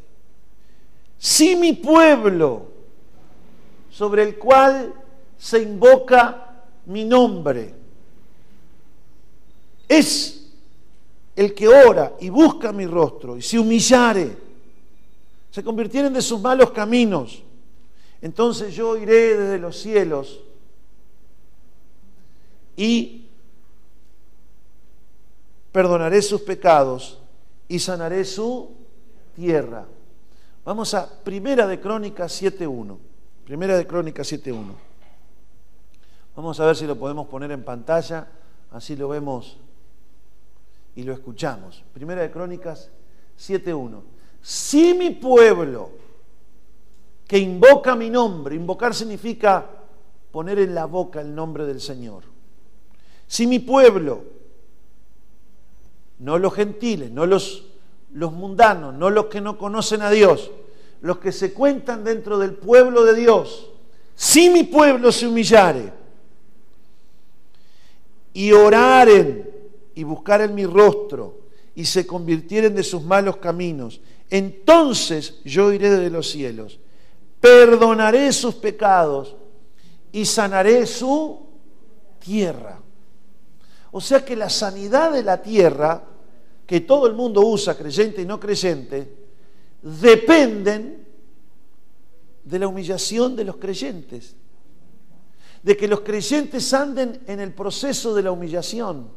[1.17, 2.67] si mi pueblo
[3.89, 4.93] sobre el cual
[5.39, 7.73] se invoca mi nombre
[9.88, 10.51] es
[11.35, 14.38] el que ora y busca mi rostro y se humillare,
[15.49, 17.41] se convirtieren de sus malos caminos,
[18.21, 20.41] entonces yo iré desde los cielos
[22.77, 23.28] y
[25.71, 27.19] perdonaré sus pecados
[27.67, 28.71] y sanaré su
[29.36, 29.86] tierra.
[30.65, 32.97] Vamos a Primera de Crónicas 7.1.
[33.45, 34.73] Primera de Crónicas 7.1.
[36.36, 38.27] Vamos a ver si lo podemos poner en pantalla,
[38.71, 39.58] así lo vemos
[40.95, 41.84] y lo escuchamos.
[41.93, 42.89] Primera de Crónicas
[43.38, 44.01] 7.1.
[44.41, 45.91] Si mi pueblo,
[47.27, 49.65] que invoca mi nombre, invocar significa
[50.32, 52.24] poner en la boca el nombre del Señor.
[53.28, 54.38] Si mi pueblo,
[56.20, 57.65] no los gentiles, no los,
[58.13, 60.51] los mundanos, no los que no conocen a Dios,
[61.01, 63.70] los que se cuentan dentro del pueblo de Dios,
[64.15, 65.93] si mi pueblo se humillare
[68.34, 69.49] y oraren
[69.95, 71.39] y buscaren mi rostro
[71.74, 76.80] y se convirtieren de sus malos caminos, entonces yo iré desde los cielos,
[77.39, 79.36] perdonaré sus pecados
[80.11, 81.47] y sanaré su
[82.20, 82.82] tierra.
[83.91, 86.03] O sea que la sanidad de la tierra,
[86.65, 89.15] que todo el mundo usa, creyente y no creyente,
[89.81, 91.07] dependen
[92.43, 94.35] de la humillación de los creyentes,
[95.63, 99.09] de que los creyentes anden en el proceso de la humillación.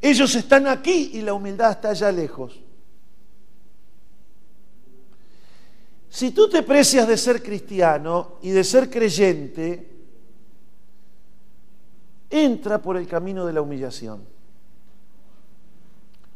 [0.00, 2.60] Ellos están aquí y la humildad está allá lejos.
[6.10, 9.93] Si tú te precias de ser cristiano y de ser creyente,
[12.34, 14.26] entra por el camino de la humillación.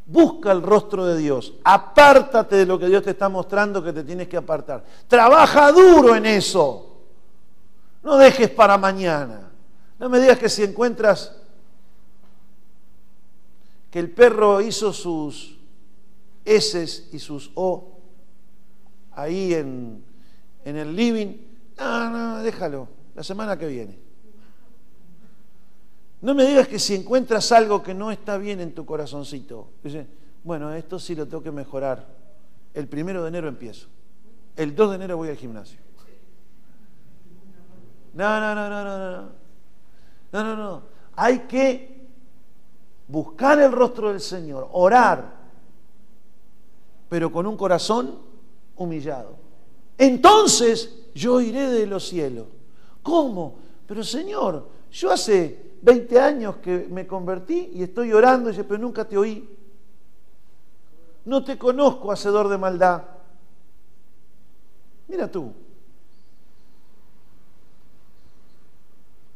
[0.06, 1.54] Busca el rostro de Dios.
[1.64, 4.84] Apártate de lo que Dios te está mostrando que te tienes que apartar.
[5.08, 7.00] Trabaja duro en eso.
[8.04, 9.50] No dejes para mañana.
[9.98, 11.34] No me digas que si encuentras
[13.90, 15.58] que el perro hizo sus
[16.44, 17.98] S y sus O
[19.12, 20.04] ahí en,
[20.64, 21.34] en el living
[21.76, 24.07] No, no, déjalo, la semana que viene.
[26.20, 29.68] No me digas que si encuentras algo que no está bien en tu corazoncito,
[30.42, 32.06] bueno, esto sí lo tengo que mejorar.
[32.74, 33.86] El primero de enero empiezo.
[34.56, 35.78] El 2 de enero voy al gimnasio.
[38.14, 39.28] No, no, no, no, no, no.
[40.32, 40.82] No, no, no.
[41.14, 42.08] Hay que
[43.06, 45.38] buscar el rostro del Señor, orar,
[47.08, 48.18] pero con un corazón
[48.76, 49.36] humillado.
[49.96, 52.46] Entonces yo iré de los cielos.
[53.02, 53.56] ¿Cómo?
[53.86, 58.78] Pero Señor, yo hace 20 años que me convertí y estoy orando y dice, pero
[58.78, 59.48] nunca te oí.
[61.24, 63.02] No te conozco, hacedor de maldad.
[65.08, 65.52] Mira tú.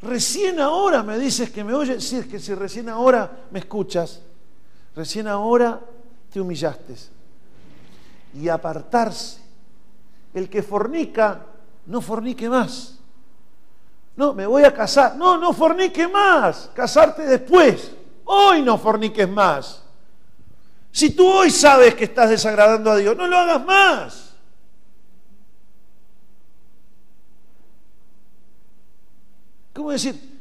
[0.02, 2.02] Recién ahora me dices que me oyes.
[2.02, 4.20] Sí, es que si recién ahora me escuchas,
[4.96, 5.80] recién ahora
[6.32, 6.96] te humillaste.
[8.34, 9.40] Y apartarse.
[10.34, 11.46] El que fornica,
[11.86, 13.01] no fornique más.
[14.22, 15.16] No, me voy a casar.
[15.16, 16.70] No, no fornique más.
[16.74, 17.90] Casarte después.
[18.24, 19.82] Hoy no forniques más.
[20.92, 24.36] Si tú hoy sabes que estás desagradando a Dios, no lo hagas más.
[29.74, 30.40] ¿Cómo decir?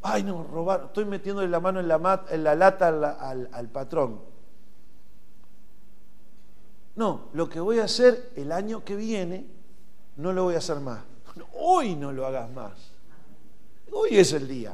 [0.00, 4.18] Ay, no, robar, estoy metiéndole la mano en la, en la lata al patrón.
[6.96, 9.44] No, lo que voy a hacer el año que viene,
[10.16, 11.11] no lo voy a hacer más.
[11.54, 12.72] Hoy no lo hagas más.
[13.92, 14.72] Hoy es el día.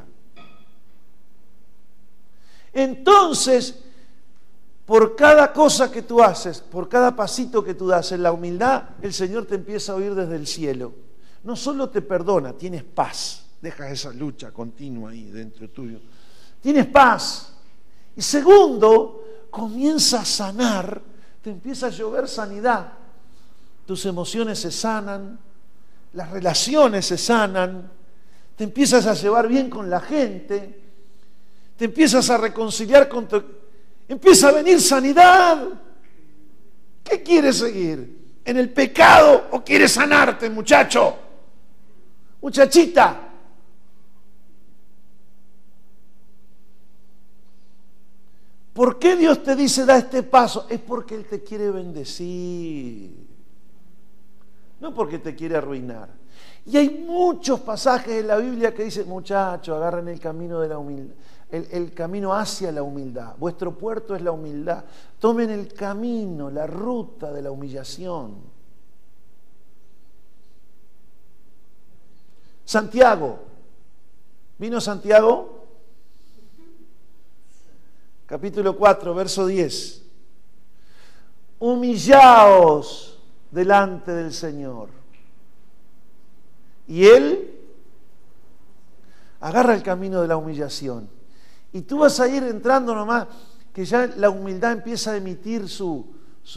[2.73, 3.83] Entonces,
[4.87, 8.91] por cada cosa que tú haces, por cada pasito que tú das en la humildad,
[9.03, 10.95] el Señor te empieza a oír desde el cielo.
[11.45, 13.45] No solo te perdona, tienes paz.
[13.61, 15.99] Deja esa lucha continua ahí dentro tuyo.
[16.61, 17.53] Tienes paz.
[18.17, 21.03] Y segundo, comienza a sanar,
[21.43, 22.93] te empieza a llover sanidad.
[23.87, 25.39] Tus emociones se sanan,
[26.19, 27.93] las relaciones se sanan,
[28.57, 30.83] te empiezas a llevar bien con la gente,
[31.77, 33.41] te empiezas a reconciliar con tu...
[34.09, 35.65] Empieza a venir sanidad.
[37.05, 38.41] ¿Qué quieres seguir?
[38.45, 41.17] ¿En el pecado o quieres sanarte, muchacho?
[42.41, 43.29] Muchachita.
[48.73, 50.67] ¿Por qué Dios te dice da este paso?
[50.69, 53.38] Es porque Él te quiere bendecir
[54.81, 56.09] no porque te quiere arruinar.
[56.67, 60.79] Y hay muchos pasajes en la Biblia que dicen, muchachos, agarren el camino de la
[60.79, 61.15] humildad,
[61.51, 63.35] el, camino hacia la humildad.
[63.39, 64.85] Vuestro puerto es la humildad.
[65.19, 68.37] Tomen el camino, la ruta de la humillación.
[72.65, 73.39] Santiago.
[74.59, 75.65] ¿Vino Santiago?
[78.27, 80.03] Capítulo 4, verso 10.
[81.61, 83.18] Humillaos
[83.51, 84.89] delante del Señor.
[86.87, 87.55] Y Él
[89.41, 91.09] agarra el camino de la humillación.
[91.73, 93.27] Y tú vas a ir entrando nomás,
[93.73, 96.07] que ya la humildad empieza a emitir sus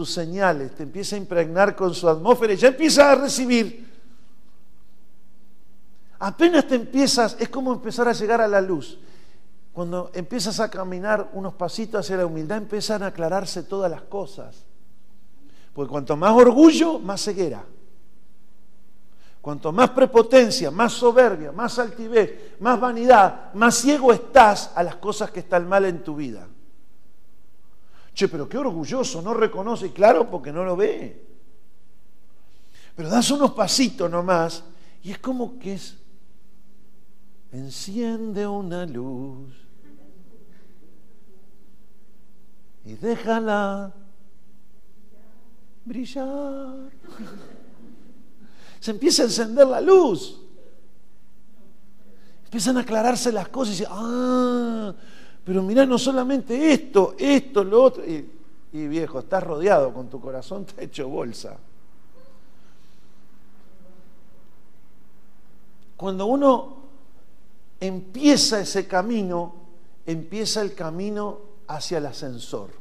[0.06, 3.92] señales, te empieza a impregnar con su atmósfera y ya empieza a recibir.
[6.20, 9.00] Apenas te empiezas, es como empezar a llegar a la luz.
[9.74, 14.66] Cuando empiezas a caminar unos pasitos hacia la humildad, empiezan a aclararse todas las cosas.
[15.74, 17.64] Porque cuanto más orgullo, más ceguera.
[19.42, 25.32] Cuanto más prepotencia, más soberbia, más altivez, más vanidad, más ciego estás a las cosas
[25.32, 26.48] que están mal en tu vida.
[28.14, 31.32] Che, pero qué orgulloso, no reconoce, y claro, porque no lo ve.
[32.96, 34.64] Pero das unos pasitos nomás
[35.02, 35.98] y es como que es,
[37.52, 39.50] enciende una luz
[42.86, 43.94] y déjala
[45.86, 46.92] brillar.
[48.80, 50.40] Se empieza a encender la luz.
[52.46, 54.94] Empiezan a aclararse las cosas y dicen, ah,
[55.44, 58.06] pero mira no solamente esto, esto, lo otro.
[58.06, 58.30] Y,
[58.74, 61.58] y viejo, estás rodeado con tu corazón, está hecho bolsa.
[65.96, 66.78] Cuando uno
[67.80, 69.54] empieza ese camino,
[70.06, 72.72] empieza el camino hacia el ascensor.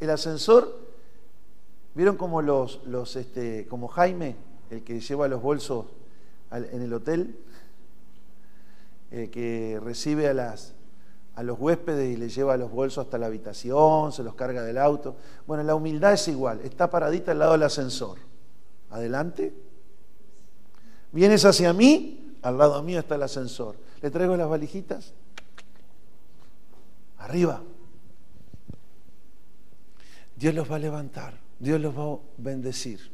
[0.00, 0.83] El ascensor
[1.94, 2.80] ¿Vieron como los,
[3.16, 4.36] este, como Jaime,
[4.70, 5.86] el que lleva los bolsos
[6.50, 7.38] en el hotel,
[9.10, 10.74] que recibe a, las,
[11.36, 14.78] a los huéspedes y les lleva los bolsos hasta la habitación, se los carga del
[14.78, 15.16] auto?
[15.46, 18.18] Bueno, la humildad es igual, está paradita al lado del ascensor.
[18.90, 19.54] Adelante.
[21.12, 23.76] Vienes hacia mí, al lado mío está el ascensor.
[24.02, 25.12] ¿Le traigo las valijitas?
[27.18, 27.62] Arriba.
[30.36, 31.43] Dios los va a levantar.
[31.64, 33.12] Dios los va a bendecir.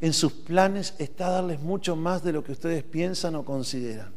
[0.00, 4.12] en sus planes está darles mucho más de lo que ustedes piensan o consideran.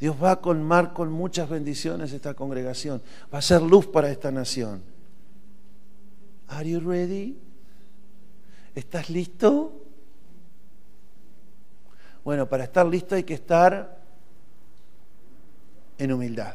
[0.00, 3.02] Dios va a colmar con muchas bendiciones esta congregación.
[3.32, 4.82] Va a ser luz para esta nación.
[6.48, 7.36] Are you ready?
[8.74, 9.84] ¿Estás listo?
[12.24, 14.00] Bueno, para estar listo hay que estar
[15.98, 16.54] en humildad.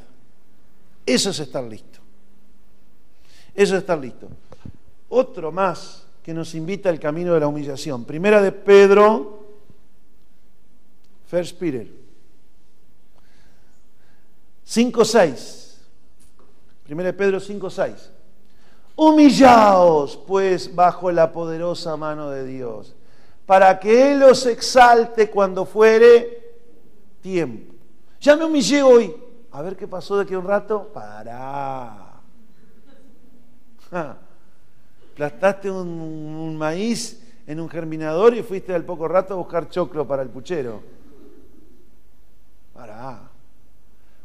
[1.05, 1.99] Eso es estar listo.
[3.53, 4.27] Eso es estar listo.
[5.09, 8.03] Otro más que nos invita al camino de la humillación.
[8.05, 9.45] Primera de Pedro,
[11.27, 11.87] First Peter
[14.67, 15.75] 5.6.
[16.83, 18.09] Primera de Pedro 5.6.
[18.95, 22.95] Humillaos pues bajo la poderosa mano de Dios,
[23.45, 26.55] para que Él os exalte cuando fuere
[27.21, 27.75] tiempo.
[28.21, 29.15] Ya me humillé hoy.
[29.51, 30.91] A ver qué pasó de aquí un rato.
[30.93, 32.21] Pará.
[35.15, 40.21] Plastaste un, maíz en un germinador y fuiste al poco rato a buscar choclo para
[40.21, 40.83] el puchero.
[42.73, 43.31] Pará.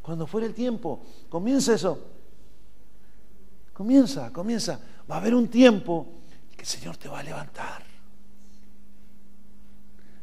[0.03, 1.99] Cuando fuere el tiempo, comienza eso.
[3.73, 4.81] Comienza, comienza.
[5.09, 6.07] Va a haber un tiempo
[6.57, 7.85] que el Señor te va a levantar.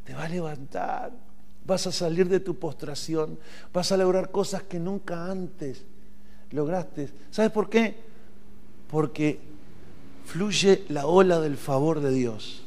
[0.04, 1.14] Te va a levantar.
[1.66, 3.40] Vas a salir de tu postración.
[3.72, 5.86] Vas a lograr cosas que nunca antes
[6.52, 7.10] lograste.
[7.32, 7.96] ¿Sabes por qué?
[8.90, 9.40] Porque
[10.28, 12.64] fluye la ola del favor de Dios.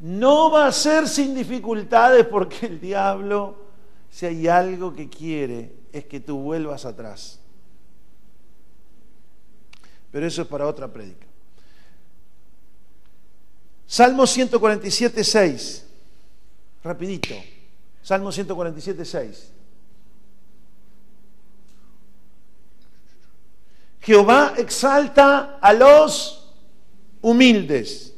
[0.00, 3.56] No va a ser sin dificultades porque el diablo,
[4.10, 7.38] si hay algo que quiere, es que tú vuelvas atrás.
[10.10, 11.26] Pero eso es para otra prédica.
[13.86, 15.86] Salmo 147, 6.
[16.84, 17.34] Rapidito.
[18.02, 19.52] Salmo 147, 6.
[24.02, 26.52] Jehová exalta a los
[27.20, 28.14] humildes.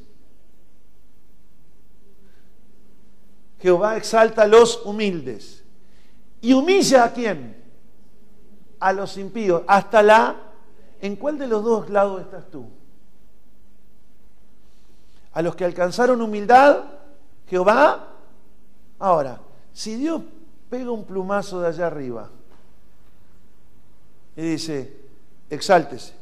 [3.60, 5.62] Jehová exalta a los humildes.
[6.40, 7.62] ¿Y humilla a quién?
[8.80, 9.62] A los impíos.
[9.66, 10.36] Hasta la...
[11.02, 12.66] ¿En cuál de los dos lados estás tú?
[15.32, 16.82] A los que alcanzaron humildad,
[17.46, 18.08] Jehová.
[18.98, 19.38] Ahora,
[19.74, 20.22] si Dios
[20.70, 22.30] pega un plumazo de allá arriba
[24.34, 25.03] y dice,
[25.54, 26.12] exáltese.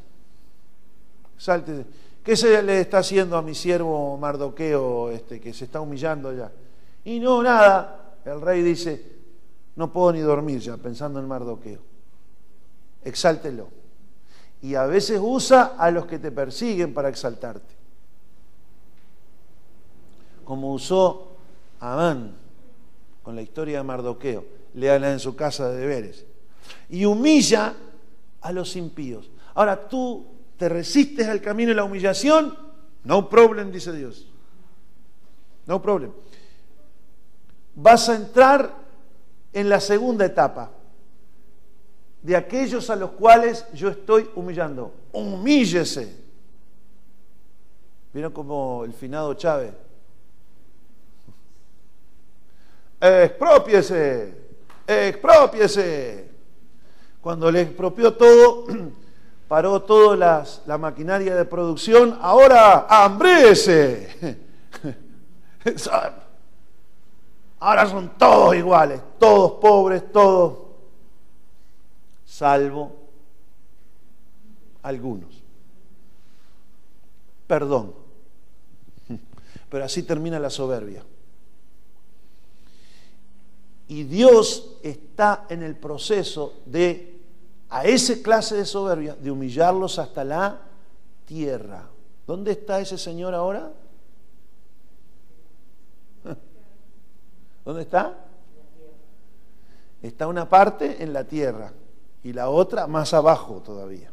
[1.37, 1.87] Exáltese.
[2.23, 6.53] ¿Qué se le está haciendo a mi siervo Mardoqueo este, que se está humillando ya?
[7.05, 8.17] Y no, nada.
[8.25, 9.05] El rey dice,
[9.75, 11.81] no puedo ni dormir ya pensando en Mardoqueo.
[13.05, 13.69] Exáltelo.
[14.61, 17.75] Y a veces usa a los que te persiguen para exaltarte.
[20.45, 21.33] Como usó
[21.81, 22.37] Amán
[23.25, 24.45] con la historia de Mardoqueo.
[24.75, 26.25] Léala en su casa de deberes.
[26.89, 27.75] Y humilla
[28.43, 29.31] a los impíos.
[29.55, 30.27] Ahora tú
[30.57, 32.57] te resistes al camino de la humillación,
[33.05, 34.29] no problem, dice Dios.
[35.67, 36.13] No problem.
[37.75, 38.75] Vas a entrar
[39.53, 40.71] en la segunda etapa
[42.23, 44.95] de aquellos a los cuales yo estoy humillando.
[45.13, 46.23] Humíllese.
[48.13, 49.73] ¿Vieron como el finado Chávez?
[53.01, 54.35] Expropiese,
[54.87, 56.32] expropiese.
[57.23, 58.67] Cuando le expropió todo,
[59.49, 60.17] paró toda
[60.67, 64.39] la maquinaria de producción, ahora hambrece.
[67.61, 70.59] Ahora son todos iguales, todos pobres, todos,
[72.25, 72.97] salvo
[74.83, 75.31] algunos.
[77.47, 77.95] Perdón.
[79.71, 81.05] Pero así termina la soberbia.
[83.87, 87.12] Y Dios está en el proceso de
[87.73, 90.61] a esa clase de soberbia, de humillarlos hasta la
[91.25, 91.89] tierra.
[92.27, 93.73] ¿Dónde está ese Señor ahora?
[97.65, 98.27] ¿Dónde está?
[100.03, 101.73] Está una parte en la tierra
[102.23, 104.13] y la otra más abajo todavía.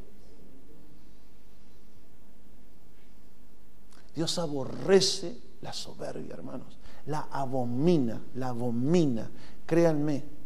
[4.16, 6.80] Dios aborrece la soberbia, hermanos.
[7.07, 9.30] La abomina, la abomina.
[9.66, 10.38] Créanme.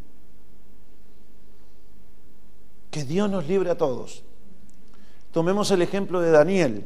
[2.93, 4.21] Que Dios nos libre a todos.
[5.31, 6.85] Tomemos el ejemplo de Daniel.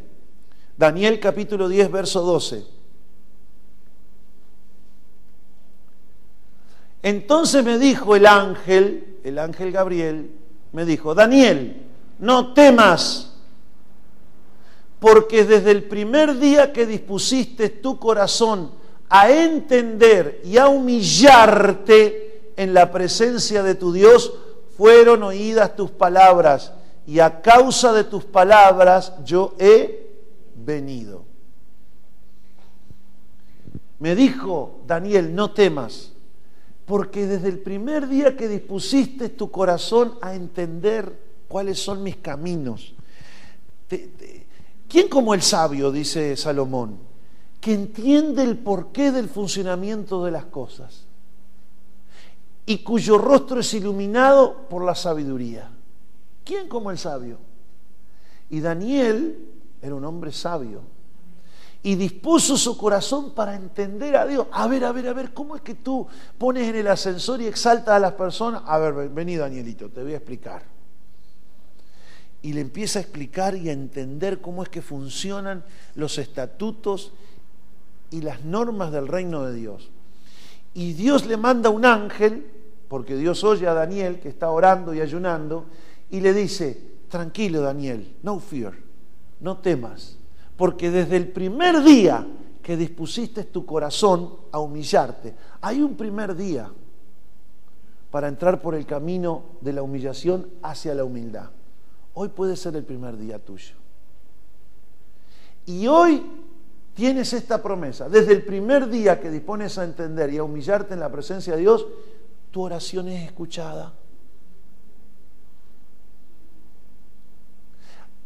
[0.77, 2.63] Daniel capítulo 10, verso 12.
[7.03, 10.31] Entonces me dijo el ángel, el ángel Gabriel,
[10.71, 11.85] me dijo, Daniel,
[12.19, 13.33] no temas,
[14.99, 18.71] porque desde el primer día que dispusiste tu corazón
[19.09, 24.31] a entender y a humillarte en la presencia de tu Dios,
[24.77, 26.71] fueron oídas tus palabras
[27.07, 30.07] y a causa de tus palabras yo he
[30.55, 31.25] venido.
[33.99, 36.11] Me dijo Daniel, no temas,
[36.85, 41.11] porque desde el primer día que dispusiste tu corazón a entender
[41.47, 42.93] cuáles son mis caminos,
[44.87, 46.99] ¿quién como el sabio, dice Salomón,
[47.59, 51.06] que entiende el porqué del funcionamiento de las cosas
[52.67, 55.71] y cuyo rostro es iluminado por la sabiduría?
[56.43, 57.39] ¿Quién como el sabio?
[58.49, 59.39] Y Daniel
[59.81, 60.81] era un hombre sabio
[61.81, 64.47] y dispuso su corazón para entender a Dios.
[64.51, 66.05] A ver, a ver, a ver, ¿cómo es que tú
[66.37, 68.63] pones en el ascensor y exaltas a las personas?
[68.65, 70.63] A ver, vení Danielito, te voy a explicar.
[72.41, 75.63] Y le empieza a explicar y a entender cómo es que funcionan
[75.95, 77.13] los estatutos
[78.11, 79.89] y las normas del reino de Dios.
[80.73, 82.45] Y Dios le manda un ángel,
[82.87, 85.65] porque Dios oye a Daniel que está orando y ayunando,
[86.09, 88.73] y le dice, tranquilo Daniel, no fear,
[89.39, 90.17] no temas
[90.57, 92.27] porque desde el primer día
[92.61, 96.69] que dispusiste tu corazón a humillarte, hay un primer día
[98.11, 101.51] para entrar por el camino de la humillación hacia la humildad.
[102.15, 103.75] Hoy puede ser el primer día tuyo.
[105.67, 106.25] Y hoy
[106.95, 108.09] tienes esta promesa.
[108.09, 111.61] Desde el primer día que dispones a entender y a humillarte en la presencia de
[111.61, 111.85] Dios,
[112.51, 113.93] tu oración es escuchada.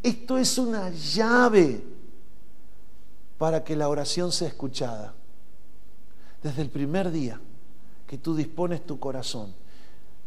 [0.03, 1.83] Esto es una llave
[3.37, 5.13] para que la oración sea escuchada.
[6.41, 7.39] Desde el primer día
[8.07, 9.53] que tú dispones tu corazón.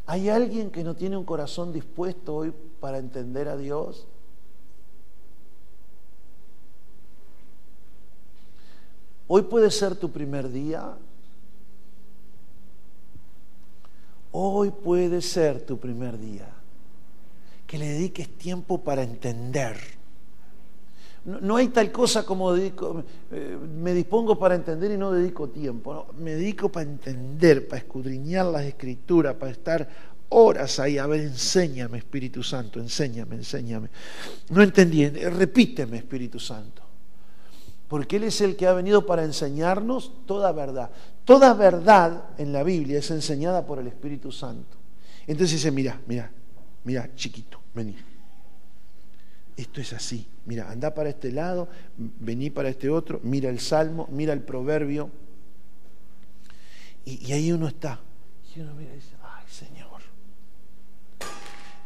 [0.06, 4.06] ¿Hay alguien que no tiene un corazón dispuesto hoy para entender a Dios?
[9.26, 10.96] Hoy puede ser tu primer día.
[14.36, 16.48] Hoy puede ser tu primer día.
[17.66, 19.76] Que le dediques tiempo para entender
[21.24, 22.72] no, hay tal cosa como eh,
[23.82, 26.08] me dispongo para entender y no dedico tiempo.
[26.18, 29.88] Me dedico para entender, para escudriñar las escrituras, para estar
[30.28, 30.98] horas ahí.
[30.98, 33.88] A ver, enséñame, Espíritu Santo, enséñame, enséñame.
[34.50, 36.83] No entendí, repíteme, Espíritu Santo.
[37.94, 40.90] Porque Él es el que ha venido para enseñarnos toda verdad.
[41.24, 44.76] Toda verdad en la Biblia es enseñada por el Espíritu Santo.
[45.28, 46.28] Entonces dice, mira, mira,
[46.82, 47.94] mira, chiquito, vení.
[49.56, 50.26] Esto es así.
[50.44, 55.08] Mira, anda para este lado, vení para este otro, mira el salmo, mira el proverbio.
[57.04, 58.00] Y, ahí uno está.
[58.56, 60.02] Y uno mira y dice, ay Señor.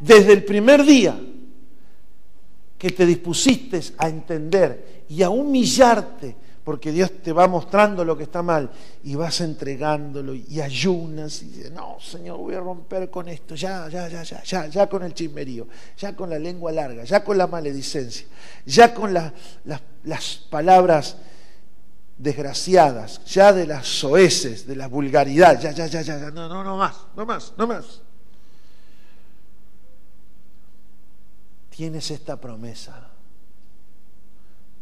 [0.00, 1.20] Desde el primer día
[2.78, 8.24] que te dispusiste a entender y a humillarte, porque Dios te va mostrando lo que
[8.24, 8.70] está mal
[9.02, 13.88] y vas entregándolo y ayunas y dices, no, Señor, voy a romper con esto, ya,
[13.88, 15.66] ya, ya, ya, ya, ya con el chismerío,
[15.96, 18.26] ya con la lengua larga, ya con la maledicencia,
[18.64, 21.16] ya con las palabras
[22.18, 26.62] desgraciadas, ya de las soeces, de la vulgaridad, ya, ya, ya, ya, ya, no, no,
[26.62, 28.02] no más, no más, no más.
[31.78, 33.08] Tienes esta promesa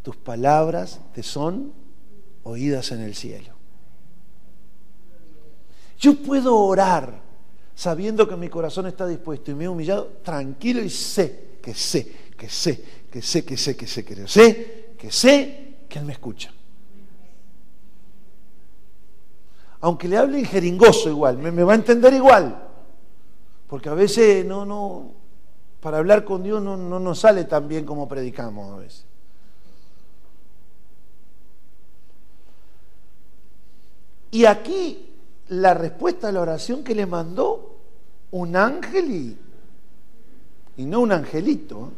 [0.00, 1.74] tus palabras te son
[2.44, 3.52] oídas en el cielo.
[5.98, 7.20] Yo puedo orar
[7.74, 12.30] sabiendo que mi corazón está dispuesto y me he humillado tranquilo y sé, que sé,
[12.34, 12.82] que sé,
[13.12, 16.50] que sé, que sé, que sé, que sé, que sé que Él me escucha.
[19.82, 22.66] Aunque le hable en jeringoso igual, me va a entender igual.
[23.66, 25.25] Porque a veces no, no,
[25.86, 29.04] para hablar con Dios no, no nos sale tan bien como predicamos a veces.
[34.32, 35.14] Y aquí
[35.46, 37.76] la respuesta a la oración que le mandó
[38.32, 39.38] un ángel
[40.76, 41.96] y, no un angelito, ¿eh?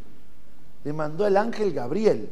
[0.84, 2.28] le mandó el ángel Gabriel,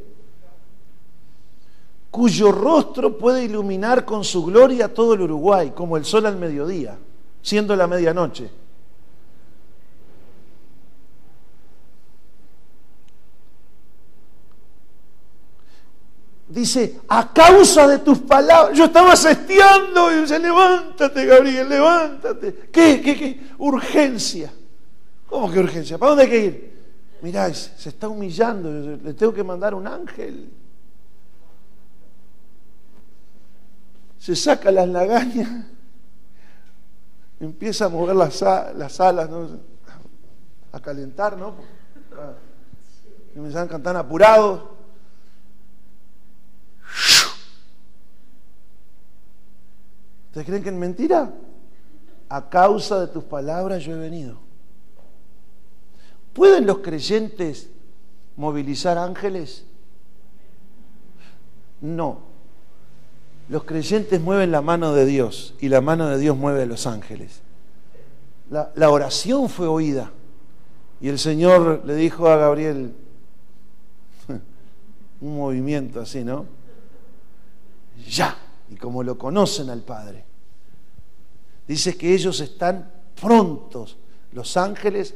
[2.11, 6.99] cuyo rostro puede iluminar con su gloria todo el Uruguay, como el sol al mediodía,
[7.41, 8.66] siendo la medianoche.
[16.49, 22.55] Dice, a causa de tus palabras, yo estaba sesteando y dice, levántate, Gabriel, levántate.
[22.73, 23.41] ¿Qué, qué, qué?
[23.59, 24.53] Urgencia.
[25.29, 25.99] ¿Cómo que urgencia?
[25.99, 26.77] ¿Para dónde hay que ir?
[27.23, 30.51] Mirá, se está humillando, le tengo que mandar un ángel.
[34.19, 35.67] Se saca las lagañas,
[37.41, 39.29] empieza a mover las, las alas,
[40.73, 41.55] a calentar, ¿no?
[43.35, 44.76] Y me a cantar apurados
[50.37, 51.33] ¿Ustedes creen que es mentira?
[52.29, 54.37] A causa de tus palabras yo he venido.
[56.35, 57.71] ¿Pueden los creyentes
[58.37, 59.65] movilizar ángeles?
[61.81, 62.19] No.
[63.49, 66.87] Los creyentes mueven la mano de Dios y la mano de Dios mueve a los
[66.87, 67.41] ángeles.
[68.51, 70.13] La, la oración fue oída
[71.01, 72.95] y el Señor le dijo a Gabriel,
[75.23, 76.45] un movimiento así, ¿no?
[78.07, 78.37] Ya,
[78.69, 80.26] y como lo conocen al Padre,
[81.67, 82.91] dice que ellos están
[83.21, 83.97] prontos,
[84.33, 85.15] los ángeles,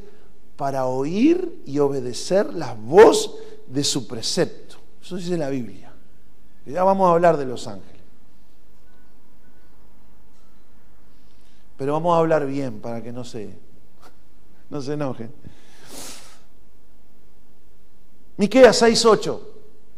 [0.57, 3.37] para oír y obedecer la voz
[3.67, 4.77] de su precepto.
[5.03, 5.93] Eso dice la Biblia.
[6.67, 8.03] ya vamos a hablar de los ángeles.
[11.77, 13.57] Pero vamos a hablar bien para que no se,
[14.71, 15.33] no se enojen.
[18.37, 19.41] Miqueas 6:8.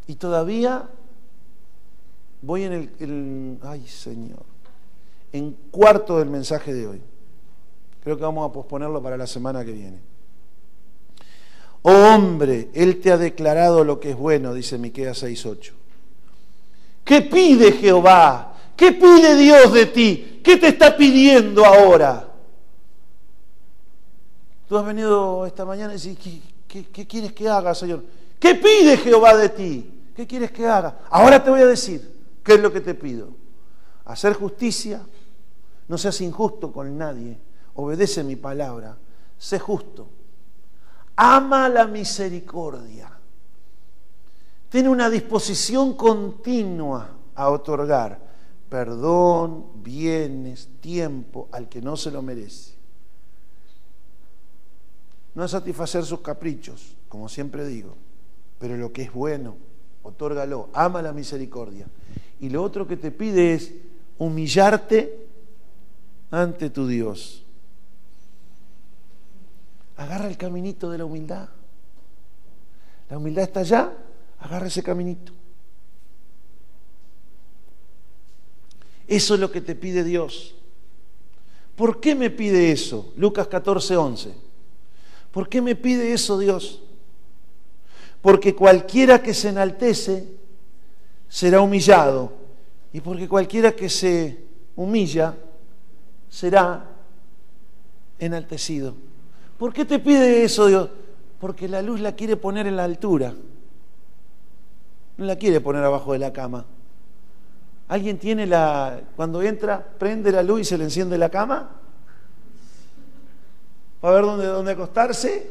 [0.07, 0.89] Y todavía
[2.41, 4.45] voy en el, ay Señor,
[5.33, 7.03] en cuarto del mensaje de hoy.
[8.03, 10.01] Creo que vamos a posponerlo para la semana que viene.
[11.83, 15.73] Oh hombre, Él te ha declarado lo que es bueno, dice Miqueas 6:8.
[17.05, 18.55] ¿Qué pide Jehová?
[18.77, 20.41] ¿Qué pide Dios de ti?
[20.43, 22.29] ¿Qué te está pidiendo ahora?
[24.69, 28.05] Tú has venido esta mañana y ¿qué, qué quieres que haga, Señor?
[28.39, 29.91] ¿Qué pide Jehová de ti?
[30.17, 31.01] ¿Qué quieres que haga?
[31.11, 32.13] Ahora te voy a decir
[32.43, 33.29] qué es lo que te pido.
[34.05, 35.03] Hacer justicia,
[35.93, 37.37] no seas injusto con nadie,
[37.75, 38.97] obedece mi palabra,
[39.37, 40.09] sé justo,
[41.17, 43.13] ama la misericordia,
[44.71, 48.33] tiene una disposición continua a otorgar
[48.71, 52.73] perdón, bienes, tiempo al que no se lo merece.
[55.35, 57.97] No es satisfacer sus caprichos, como siempre digo,
[58.59, 59.57] pero lo que es bueno,
[60.03, 61.87] otórgalo, ama la misericordia.
[62.41, 63.75] Y lo otro que te pide es
[64.17, 65.22] humillarte
[66.33, 67.45] ante tu Dios.
[69.97, 71.49] Agarra el caminito de la humildad.
[73.09, 73.93] La humildad está allá,
[74.41, 75.33] agarra ese caminito.
[79.07, 80.55] Eso es lo que te pide Dios.
[81.77, 83.13] ¿Por qué me pide eso?
[83.17, 84.35] Lucas 14, 11.
[85.31, 86.83] ¿Por qué me pide eso Dios?
[88.23, 90.27] Porque cualquiera que se enaltece
[91.29, 92.33] será humillado.
[92.93, 94.45] Y porque cualquiera que se
[94.77, 95.37] humilla
[96.33, 96.87] será
[98.19, 98.95] enaltecido.
[99.59, 100.89] ¿Por qué te pide eso Dios?
[101.39, 103.35] Porque la luz la quiere poner en la altura.
[105.19, 106.65] No la quiere poner abajo de la cama.
[107.89, 108.99] ¿Alguien tiene la...
[109.15, 111.69] cuando entra, prende la luz y se le enciende la cama?
[114.01, 115.51] ¿Para ver dónde, dónde acostarse?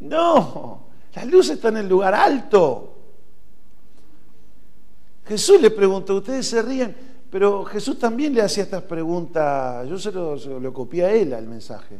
[0.00, 2.94] No, la luz está en el lugar alto.
[5.24, 6.96] Jesús le preguntó, ustedes se ríen,
[7.30, 11.46] pero Jesús también le hacía estas preguntas, yo se lo, se copié a él al
[11.46, 11.96] mensaje.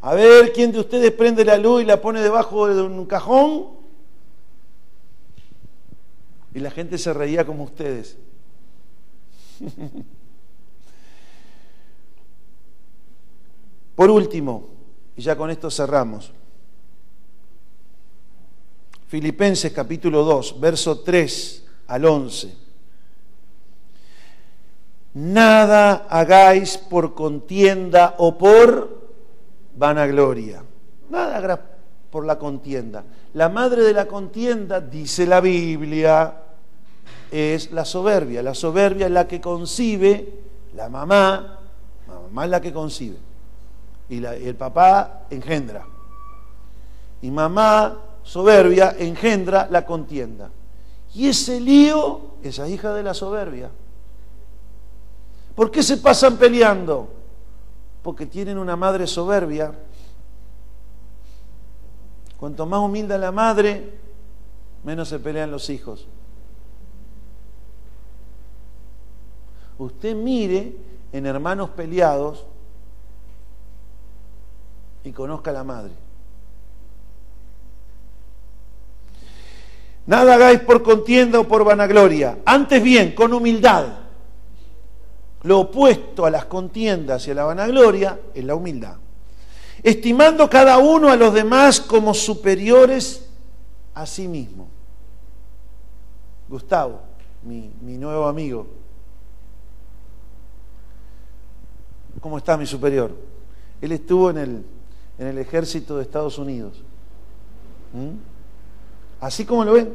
[0.00, 3.76] A ver, ¿quién de ustedes prende la luz y la pone debajo de un cajón?
[6.54, 8.16] Y la gente se reía como ustedes.
[13.96, 14.68] Por último,
[15.16, 16.32] y ya con esto cerramos,
[19.08, 22.67] Filipenses capítulo 2, verso 3 al 11.
[25.14, 28.98] Nada hagáis por contienda o por
[29.76, 30.62] vanagloria.
[31.10, 31.60] Nada hagáis
[32.10, 33.04] por la contienda.
[33.34, 36.34] La madre de la contienda, dice la Biblia,
[37.30, 38.42] es la soberbia.
[38.42, 40.34] La soberbia es la que concibe,
[40.74, 41.58] la mamá,
[42.06, 43.16] la mamá es la que concibe.
[44.08, 45.84] Y, y el papá engendra.
[47.20, 50.50] Y mamá soberbia engendra la contienda.
[51.14, 53.70] Y ese lío, esa hija de la soberbia.
[55.58, 57.08] ¿Por qué se pasan peleando?
[58.04, 59.74] Porque tienen una madre soberbia.
[62.36, 63.98] Cuanto más humilde la madre,
[64.84, 66.06] menos se pelean los hijos.
[69.78, 70.76] Usted mire
[71.12, 72.46] en hermanos peleados
[75.02, 75.92] y conozca a la madre.
[80.06, 83.97] Nada hagáis por contienda o por vanagloria, antes bien, con humildad.
[85.42, 88.96] Lo opuesto a las contiendas y a la vanagloria es la humildad.
[89.82, 93.28] Estimando cada uno a los demás como superiores
[93.94, 94.68] a sí mismo.
[96.48, 97.00] Gustavo,
[97.42, 98.66] mi, mi nuevo amigo.
[102.20, 103.12] ¿Cómo está mi superior?
[103.80, 104.64] Él estuvo en el,
[105.18, 106.82] en el ejército de Estados Unidos.
[107.92, 108.18] ¿Mm?
[109.20, 109.94] Así como lo ven.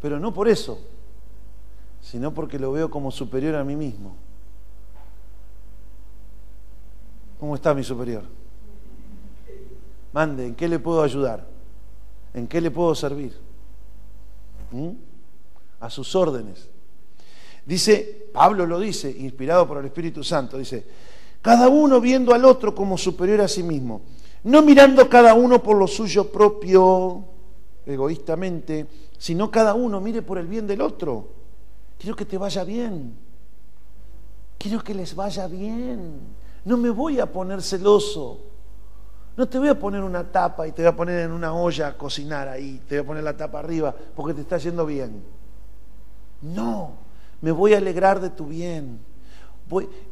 [0.00, 0.78] Pero no por eso,
[2.10, 4.16] sino porque lo veo como superior a mí mismo.
[7.38, 8.22] ¿Cómo está mi superior?
[10.14, 11.46] Mande, ¿en qué le puedo ayudar?
[12.32, 13.36] ¿En qué le puedo servir?
[15.80, 16.68] a sus órdenes.
[17.64, 20.86] Dice, Pablo lo dice, inspirado por el Espíritu Santo, dice,
[21.40, 24.02] cada uno viendo al otro como superior a sí mismo,
[24.44, 27.24] no mirando cada uno por lo suyo propio,
[27.86, 28.86] egoístamente,
[29.16, 31.37] sino cada uno mire por el bien del otro.
[31.98, 33.16] Quiero que te vaya bien.
[34.58, 36.20] Quiero que les vaya bien.
[36.64, 38.40] No me voy a poner celoso.
[39.38, 41.86] No te voy a poner una tapa y te voy a poner en una olla
[41.86, 45.22] a cocinar ahí, te voy a poner la tapa arriba porque te está yendo bien.
[46.42, 46.94] No,
[47.40, 48.98] me voy a alegrar de tu bien.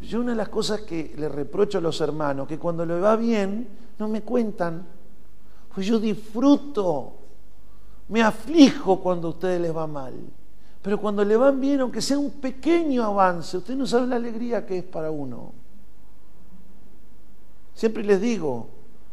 [0.00, 3.16] yo una de las cosas que le reprocho a los hermanos, que cuando le va
[3.16, 3.68] bien,
[3.98, 4.86] no me cuentan.
[5.74, 7.14] Pues yo disfruto,
[8.08, 10.14] me aflijo cuando a ustedes les va mal.
[10.86, 14.64] Pero cuando le van bien, aunque sea un pequeño avance, usted no sabe la alegría
[14.64, 15.52] que es para uno.
[17.74, 18.68] Siempre les digo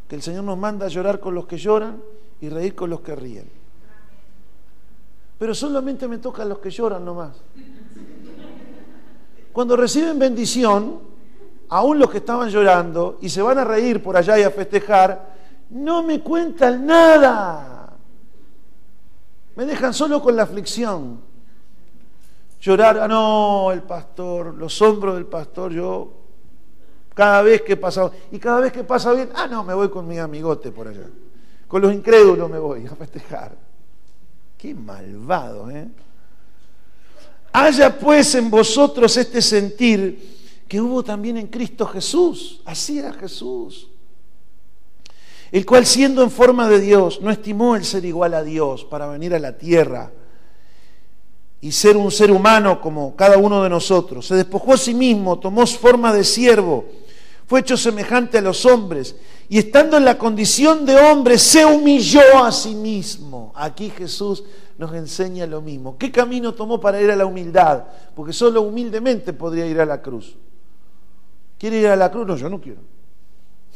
[0.06, 2.00] que el Señor nos manda a llorar con los que lloran
[2.40, 3.50] y reír con los que ríen.
[5.36, 7.42] Pero solamente me toca a los que lloran nomás.
[9.52, 11.00] Cuando reciben bendición,
[11.70, 15.34] aún los que estaban llorando y se van a reír por allá y a festejar,
[15.70, 17.96] no me cuentan nada.
[19.56, 21.33] Me dejan solo con la aflicción.
[22.64, 26.14] Llorar, ah, no, el pastor, los hombros del pastor, yo
[27.12, 30.08] cada vez que pasa, y cada vez que pasa bien, ah, no, me voy con
[30.08, 31.10] mi amigote por allá.
[31.68, 33.54] Con los incrédulos me voy a festejar.
[34.56, 35.88] Qué malvado, ¿eh?
[37.52, 42.62] Haya pues en vosotros este sentir que hubo también en Cristo Jesús.
[42.64, 43.90] Así era Jesús.
[45.52, 49.06] El cual siendo en forma de Dios, no estimó el ser igual a Dios para
[49.06, 50.10] venir a la tierra
[51.64, 54.26] y ser un ser humano como cada uno de nosotros.
[54.26, 56.84] Se despojó a sí mismo, tomó forma de siervo
[57.46, 59.16] fue hecho semejante a los hombres
[59.48, 63.52] y estando en la condición de hombre se humilló a sí mismo.
[63.54, 64.44] Aquí Jesús
[64.78, 65.98] nos enseña lo mismo.
[65.98, 67.84] ¿Qué camino tomó para ir a la humildad?
[68.14, 70.36] Porque solo humildemente podría ir a la cruz.
[71.58, 72.26] ¿Quiere ir a la cruz?
[72.26, 72.80] No, yo no quiero.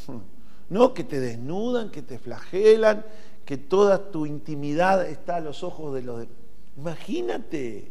[0.70, 3.03] No, que te desnudan, que te flagelan,
[3.47, 6.26] que toda tu intimidad está a los ojos de los...
[6.79, 7.91] Imagínate.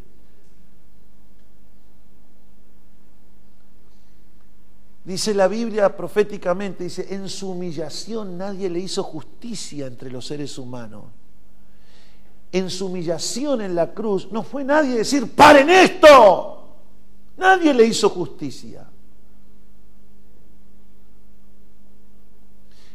[5.04, 10.58] Dice la Biblia proféticamente, dice, en su humillación nadie le hizo justicia entre los seres
[10.58, 11.04] humanos.
[12.52, 16.64] En su humillación en la cruz no fue nadie decir, paren esto.
[17.38, 18.88] Nadie le hizo justicia.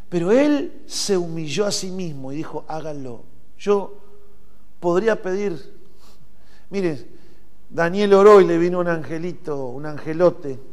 [0.08, 3.24] Pero él se humilló a sí mismo y dijo, háganlo.
[3.58, 3.96] Yo
[4.80, 5.81] podría pedir,
[6.72, 7.06] mire,
[7.70, 10.72] Daniel oró le vino un angelito, un angelote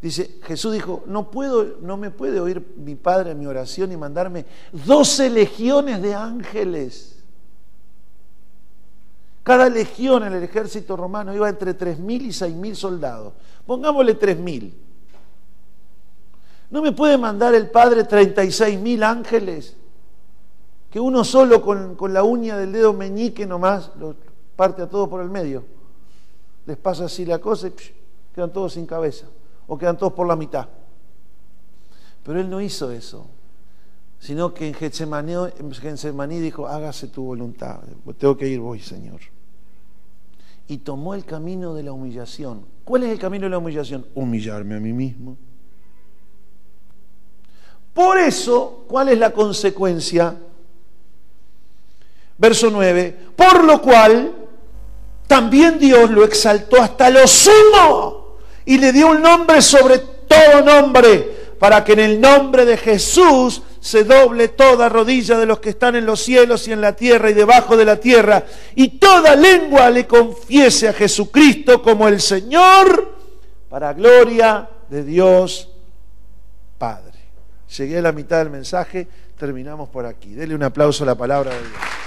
[0.00, 3.96] Dice, Jesús dijo, no puedo, no me puede oír mi Padre en mi oración y
[3.96, 7.24] mandarme doce legiones de ángeles.
[9.42, 13.32] Cada legión en el ejército romano iba entre 3.000 y 6.000 soldados.
[13.64, 14.72] Pongámosle 3.000.
[16.68, 19.75] ¿No me puede mandar el Padre 36.000 ángeles?
[20.90, 24.14] Que uno solo con, con, la uña del dedo meñique nomás lo
[24.56, 25.64] parte a todo por el medio.
[26.64, 27.72] Les pasa así la cosa y
[28.34, 29.26] quedan todos sin cabeza
[29.66, 30.68] o quedan todos por la mitad.
[32.24, 33.26] Pero él no hizo eso,
[34.18, 37.80] sino que en Getsemaní, dijo, hágase tu voluntad,
[38.18, 39.20] tengo que ir voy, Señor.
[40.66, 42.66] Y tomó el camino de la humillación.
[42.82, 44.04] ¿Cuál es el camino de la humillación?
[44.16, 45.36] Humillarme a mí mismo.
[47.94, 50.36] Por eso, ¿cuál es la consecuencia?
[52.38, 54.32] Verso 9, por lo cual
[55.26, 61.46] también Dios lo exaltó hasta lo sumo y le dio un nombre sobre todo nombre,
[61.58, 65.96] para que en el nombre de Jesús se doble toda rodilla de los que están
[65.96, 69.88] en los cielos y en la tierra y debajo de la tierra, y toda lengua
[69.90, 73.14] le confiese a Jesucristo como el Señor,
[73.70, 75.70] para gloria de Dios
[76.76, 77.18] Padre.
[77.78, 79.08] Llegué a la mitad del mensaje,
[79.38, 80.34] terminamos por aquí.
[80.34, 82.05] Dele un aplauso a la palabra de Dios.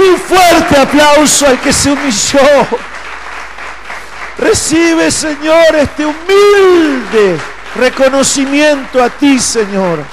[0.00, 2.66] Un fuerte aplauso al que se humilló.
[4.38, 7.38] Recibe, Señor, este humilde
[7.76, 10.04] reconocimiento a ti, Señor,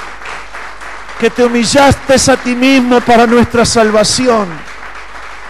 [1.20, 4.48] que te humillaste a ti mismo para nuestra salvación.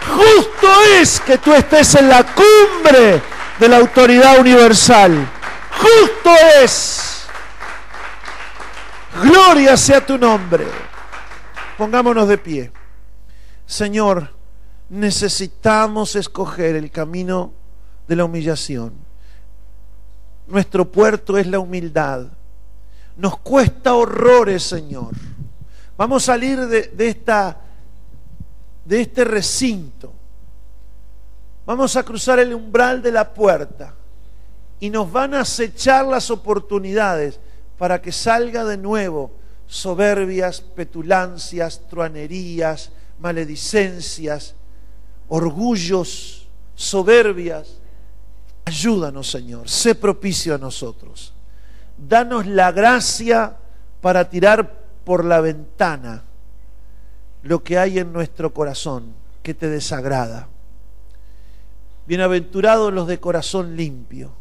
[0.08, 0.68] Justo
[1.00, 3.22] es que tú estés en la cumbre
[3.58, 5.26] de la autoridad universal.
[5.78, 6.30] Justo
[6.62, 7.26] es.
[9.22, 10.66] Gloria sea tu nombre.
[11.76, 12.72] Pongámonos de pie.
[13.70, 14.28] Señor,
[14.88, 17.52] necesitamos escoger el camino
[18.08, 18.92] de la humillación.
[20.48, 22.26] Nuestro puerto es la humildad.
[23.16, 25.12] nos cuesta horrores, Señor.
[25.96, 27.60] Vamos a salir de, esta,
[28.84, 30.12] de este recinto.
[31.64, 33.94] Vamos a cruzar el umbral de la puerta
[34.80, 37.38] y nos van a acechar las oportunidades
[37.78, 39.30] para que salga de nuevo
[39.68, 42.90] soberbias, petulancias, truanerías,
[43.20, 44.54] maledicencias,
[45.28, 47.80] orgullos, soberbias.
[48.64, 51.32] Ayúdanos, Señor, sé propicio a nosotros.
[51.96, 53.56] Danos la gracia
[54.00, 56.24] para tirar por la ventana
[57.42, 60.48] lo que hay en nuestro corazón que te desagrada.
[62.06, 64.32] Bienaventurados los de corazón limpio,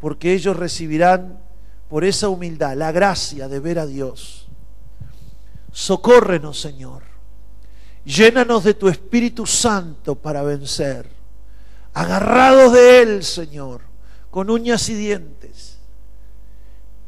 [0.00, 1.40] porque ellos recibirán
[1.88, 4.48] por esa humildad la gracia de ver a Dios.
[5.72, 7.02] Socórrenos, Señor.
[8.08, 11.06] Llénanos de tu Espíritu Santo para vencer.
[11.92, 13.82] Agarrados de Él, Señor,
[14.30, 15.76] con uñas y dientes.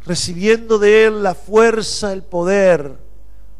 [0.05, 2.99] Recibiendo de Él la fuerza, el poder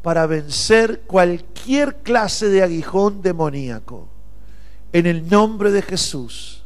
[0.03, 4.07] para vencer cualquier clase de aguijón demoníaco.
[4.93, 6.63] En el nombre de Jesús,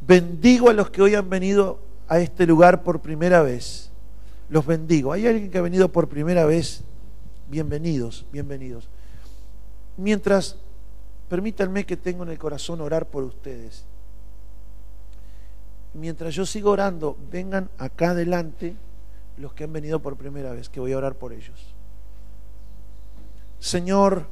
[0.00, 3.90] bendigo a los que hoy han venido a este lugar por primera vez.
[4.48, 5.12] Los bendigo.
[5.12, 6.84] ¿Hay alguien que ha venido por primera vez?
[7.50, 8.88] Bienvenidos, bienvenidos.
[9.96, 10.56] Mientras,
[11.28, 13.84] permítanme que tengo en el corazón orar por ustedes.
[15.94, 18.76] Mientras yo sigo orando, vengan acá adelante
[19.38, 21.74] los que han venido por primera vez, que voy a orar por ellos.
[23.58, 24.26] Señor,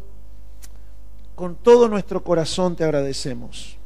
[1.35, 3.79] con todo nuestro corazón te agradecemos.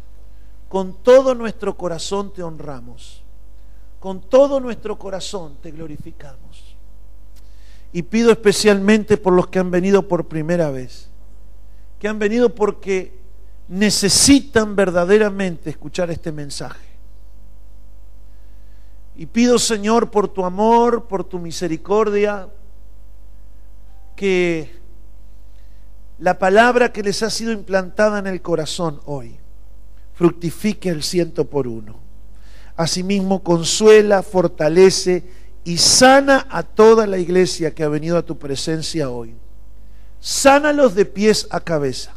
[0.69, 3.23] Con todo nuestro corazón te honramos
[4.01, 6.77] con todo nuestro corazón te glorificamos.
[7.93, 11.08] Y pido especialmente por los que han venido por primera vez,
[11.99, 13.19] que han venido porque
[13.69, 16.87] necesitan verdaderamente escuchar este mensaje.
[19.17, 22.49] Y pido, Señor, por tu amor, por tu misericordia,
[24.15, 24.71] que
[26.19, 29.37] la palabra que les ha sido implantada en el corazón hoy
[30.15, 32.09] fructifique el ciento por uno
[32.79, 35.25] Asimismo, consuela, fortalece
[35.65, 39.35] y sana a toda la iglesia que ha venido a tu presencia hoy.
[40.21, 42.13] Sánalos de pies a cabeza.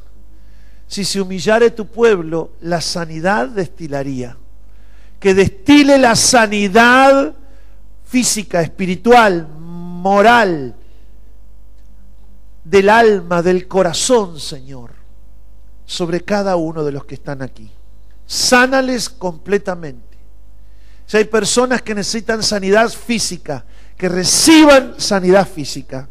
[0.88, 4.38] Si se humillare tu pueblo, la sanidad destilaría.
[5.20, 7.34] Que destile la sanidad
[8.04, 10.76] física, espiritual, moral,
[12.64, 14.92] del alma, del corazón, Señor,
[15.86, 17.72] sobre cada uno de los que están aquí.
[18.26, 20.12] Sánales completamente
[21.12, 23.66] si hay personas que necesitan sanidad física,
[23.98, 26.08] que reciban sanidad física.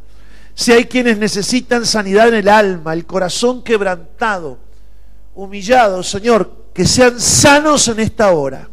[0.61, 4.59] Si hay quienes necesitan sanidad en el alma, el corazón quebrantado,
[5.35, 8.69] humillado, Señor, que sean sanos en esta hora.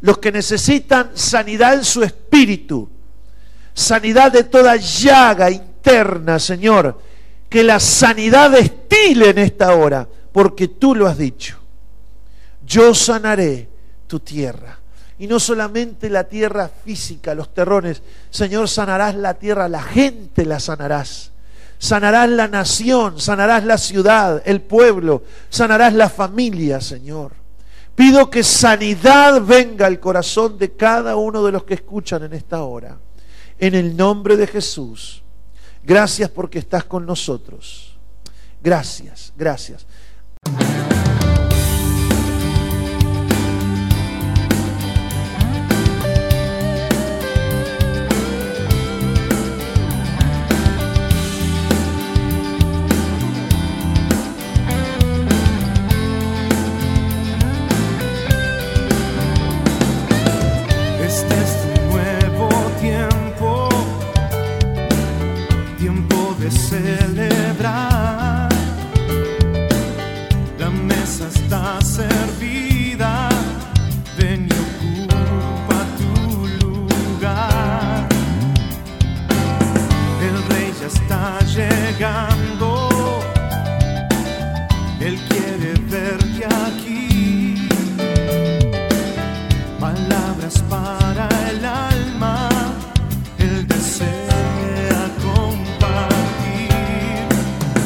[0.00, 2.88] Los que necesitan sanidad en su espíritu,
[3.74, 7.02] sanidad de toda llaga interna, Señor,
[7.48, 11.58] que la sanidad destile en esta hora, porque tú lo has dicho.
[12.64, 13.68] Yo sanaré
[14.06, 14.79] tu tierra.
[15.20, 18.02] Y no solamente la tierra física, los terrones.
[18.30, 21.30] Señor, sanarás la tierra, la gente la sanarás.
[21.78, 27.32] Sanarás la nación, sanarás la ciudad, el pueblo, sanarás la familia, Señor.
[27.94, 32.62] Pido que sanidad venga al corazón de cada uno de los que escuchan en esta
[32.62, 32.96] hora.
[33.58, 35.22] En el nombre de Jesús.
[35.82, 37.98] Gracias porque estás con nosotros.
[38.62, 39.86] Gracias, gracias.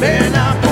[0.01, 0.64] Man, I'm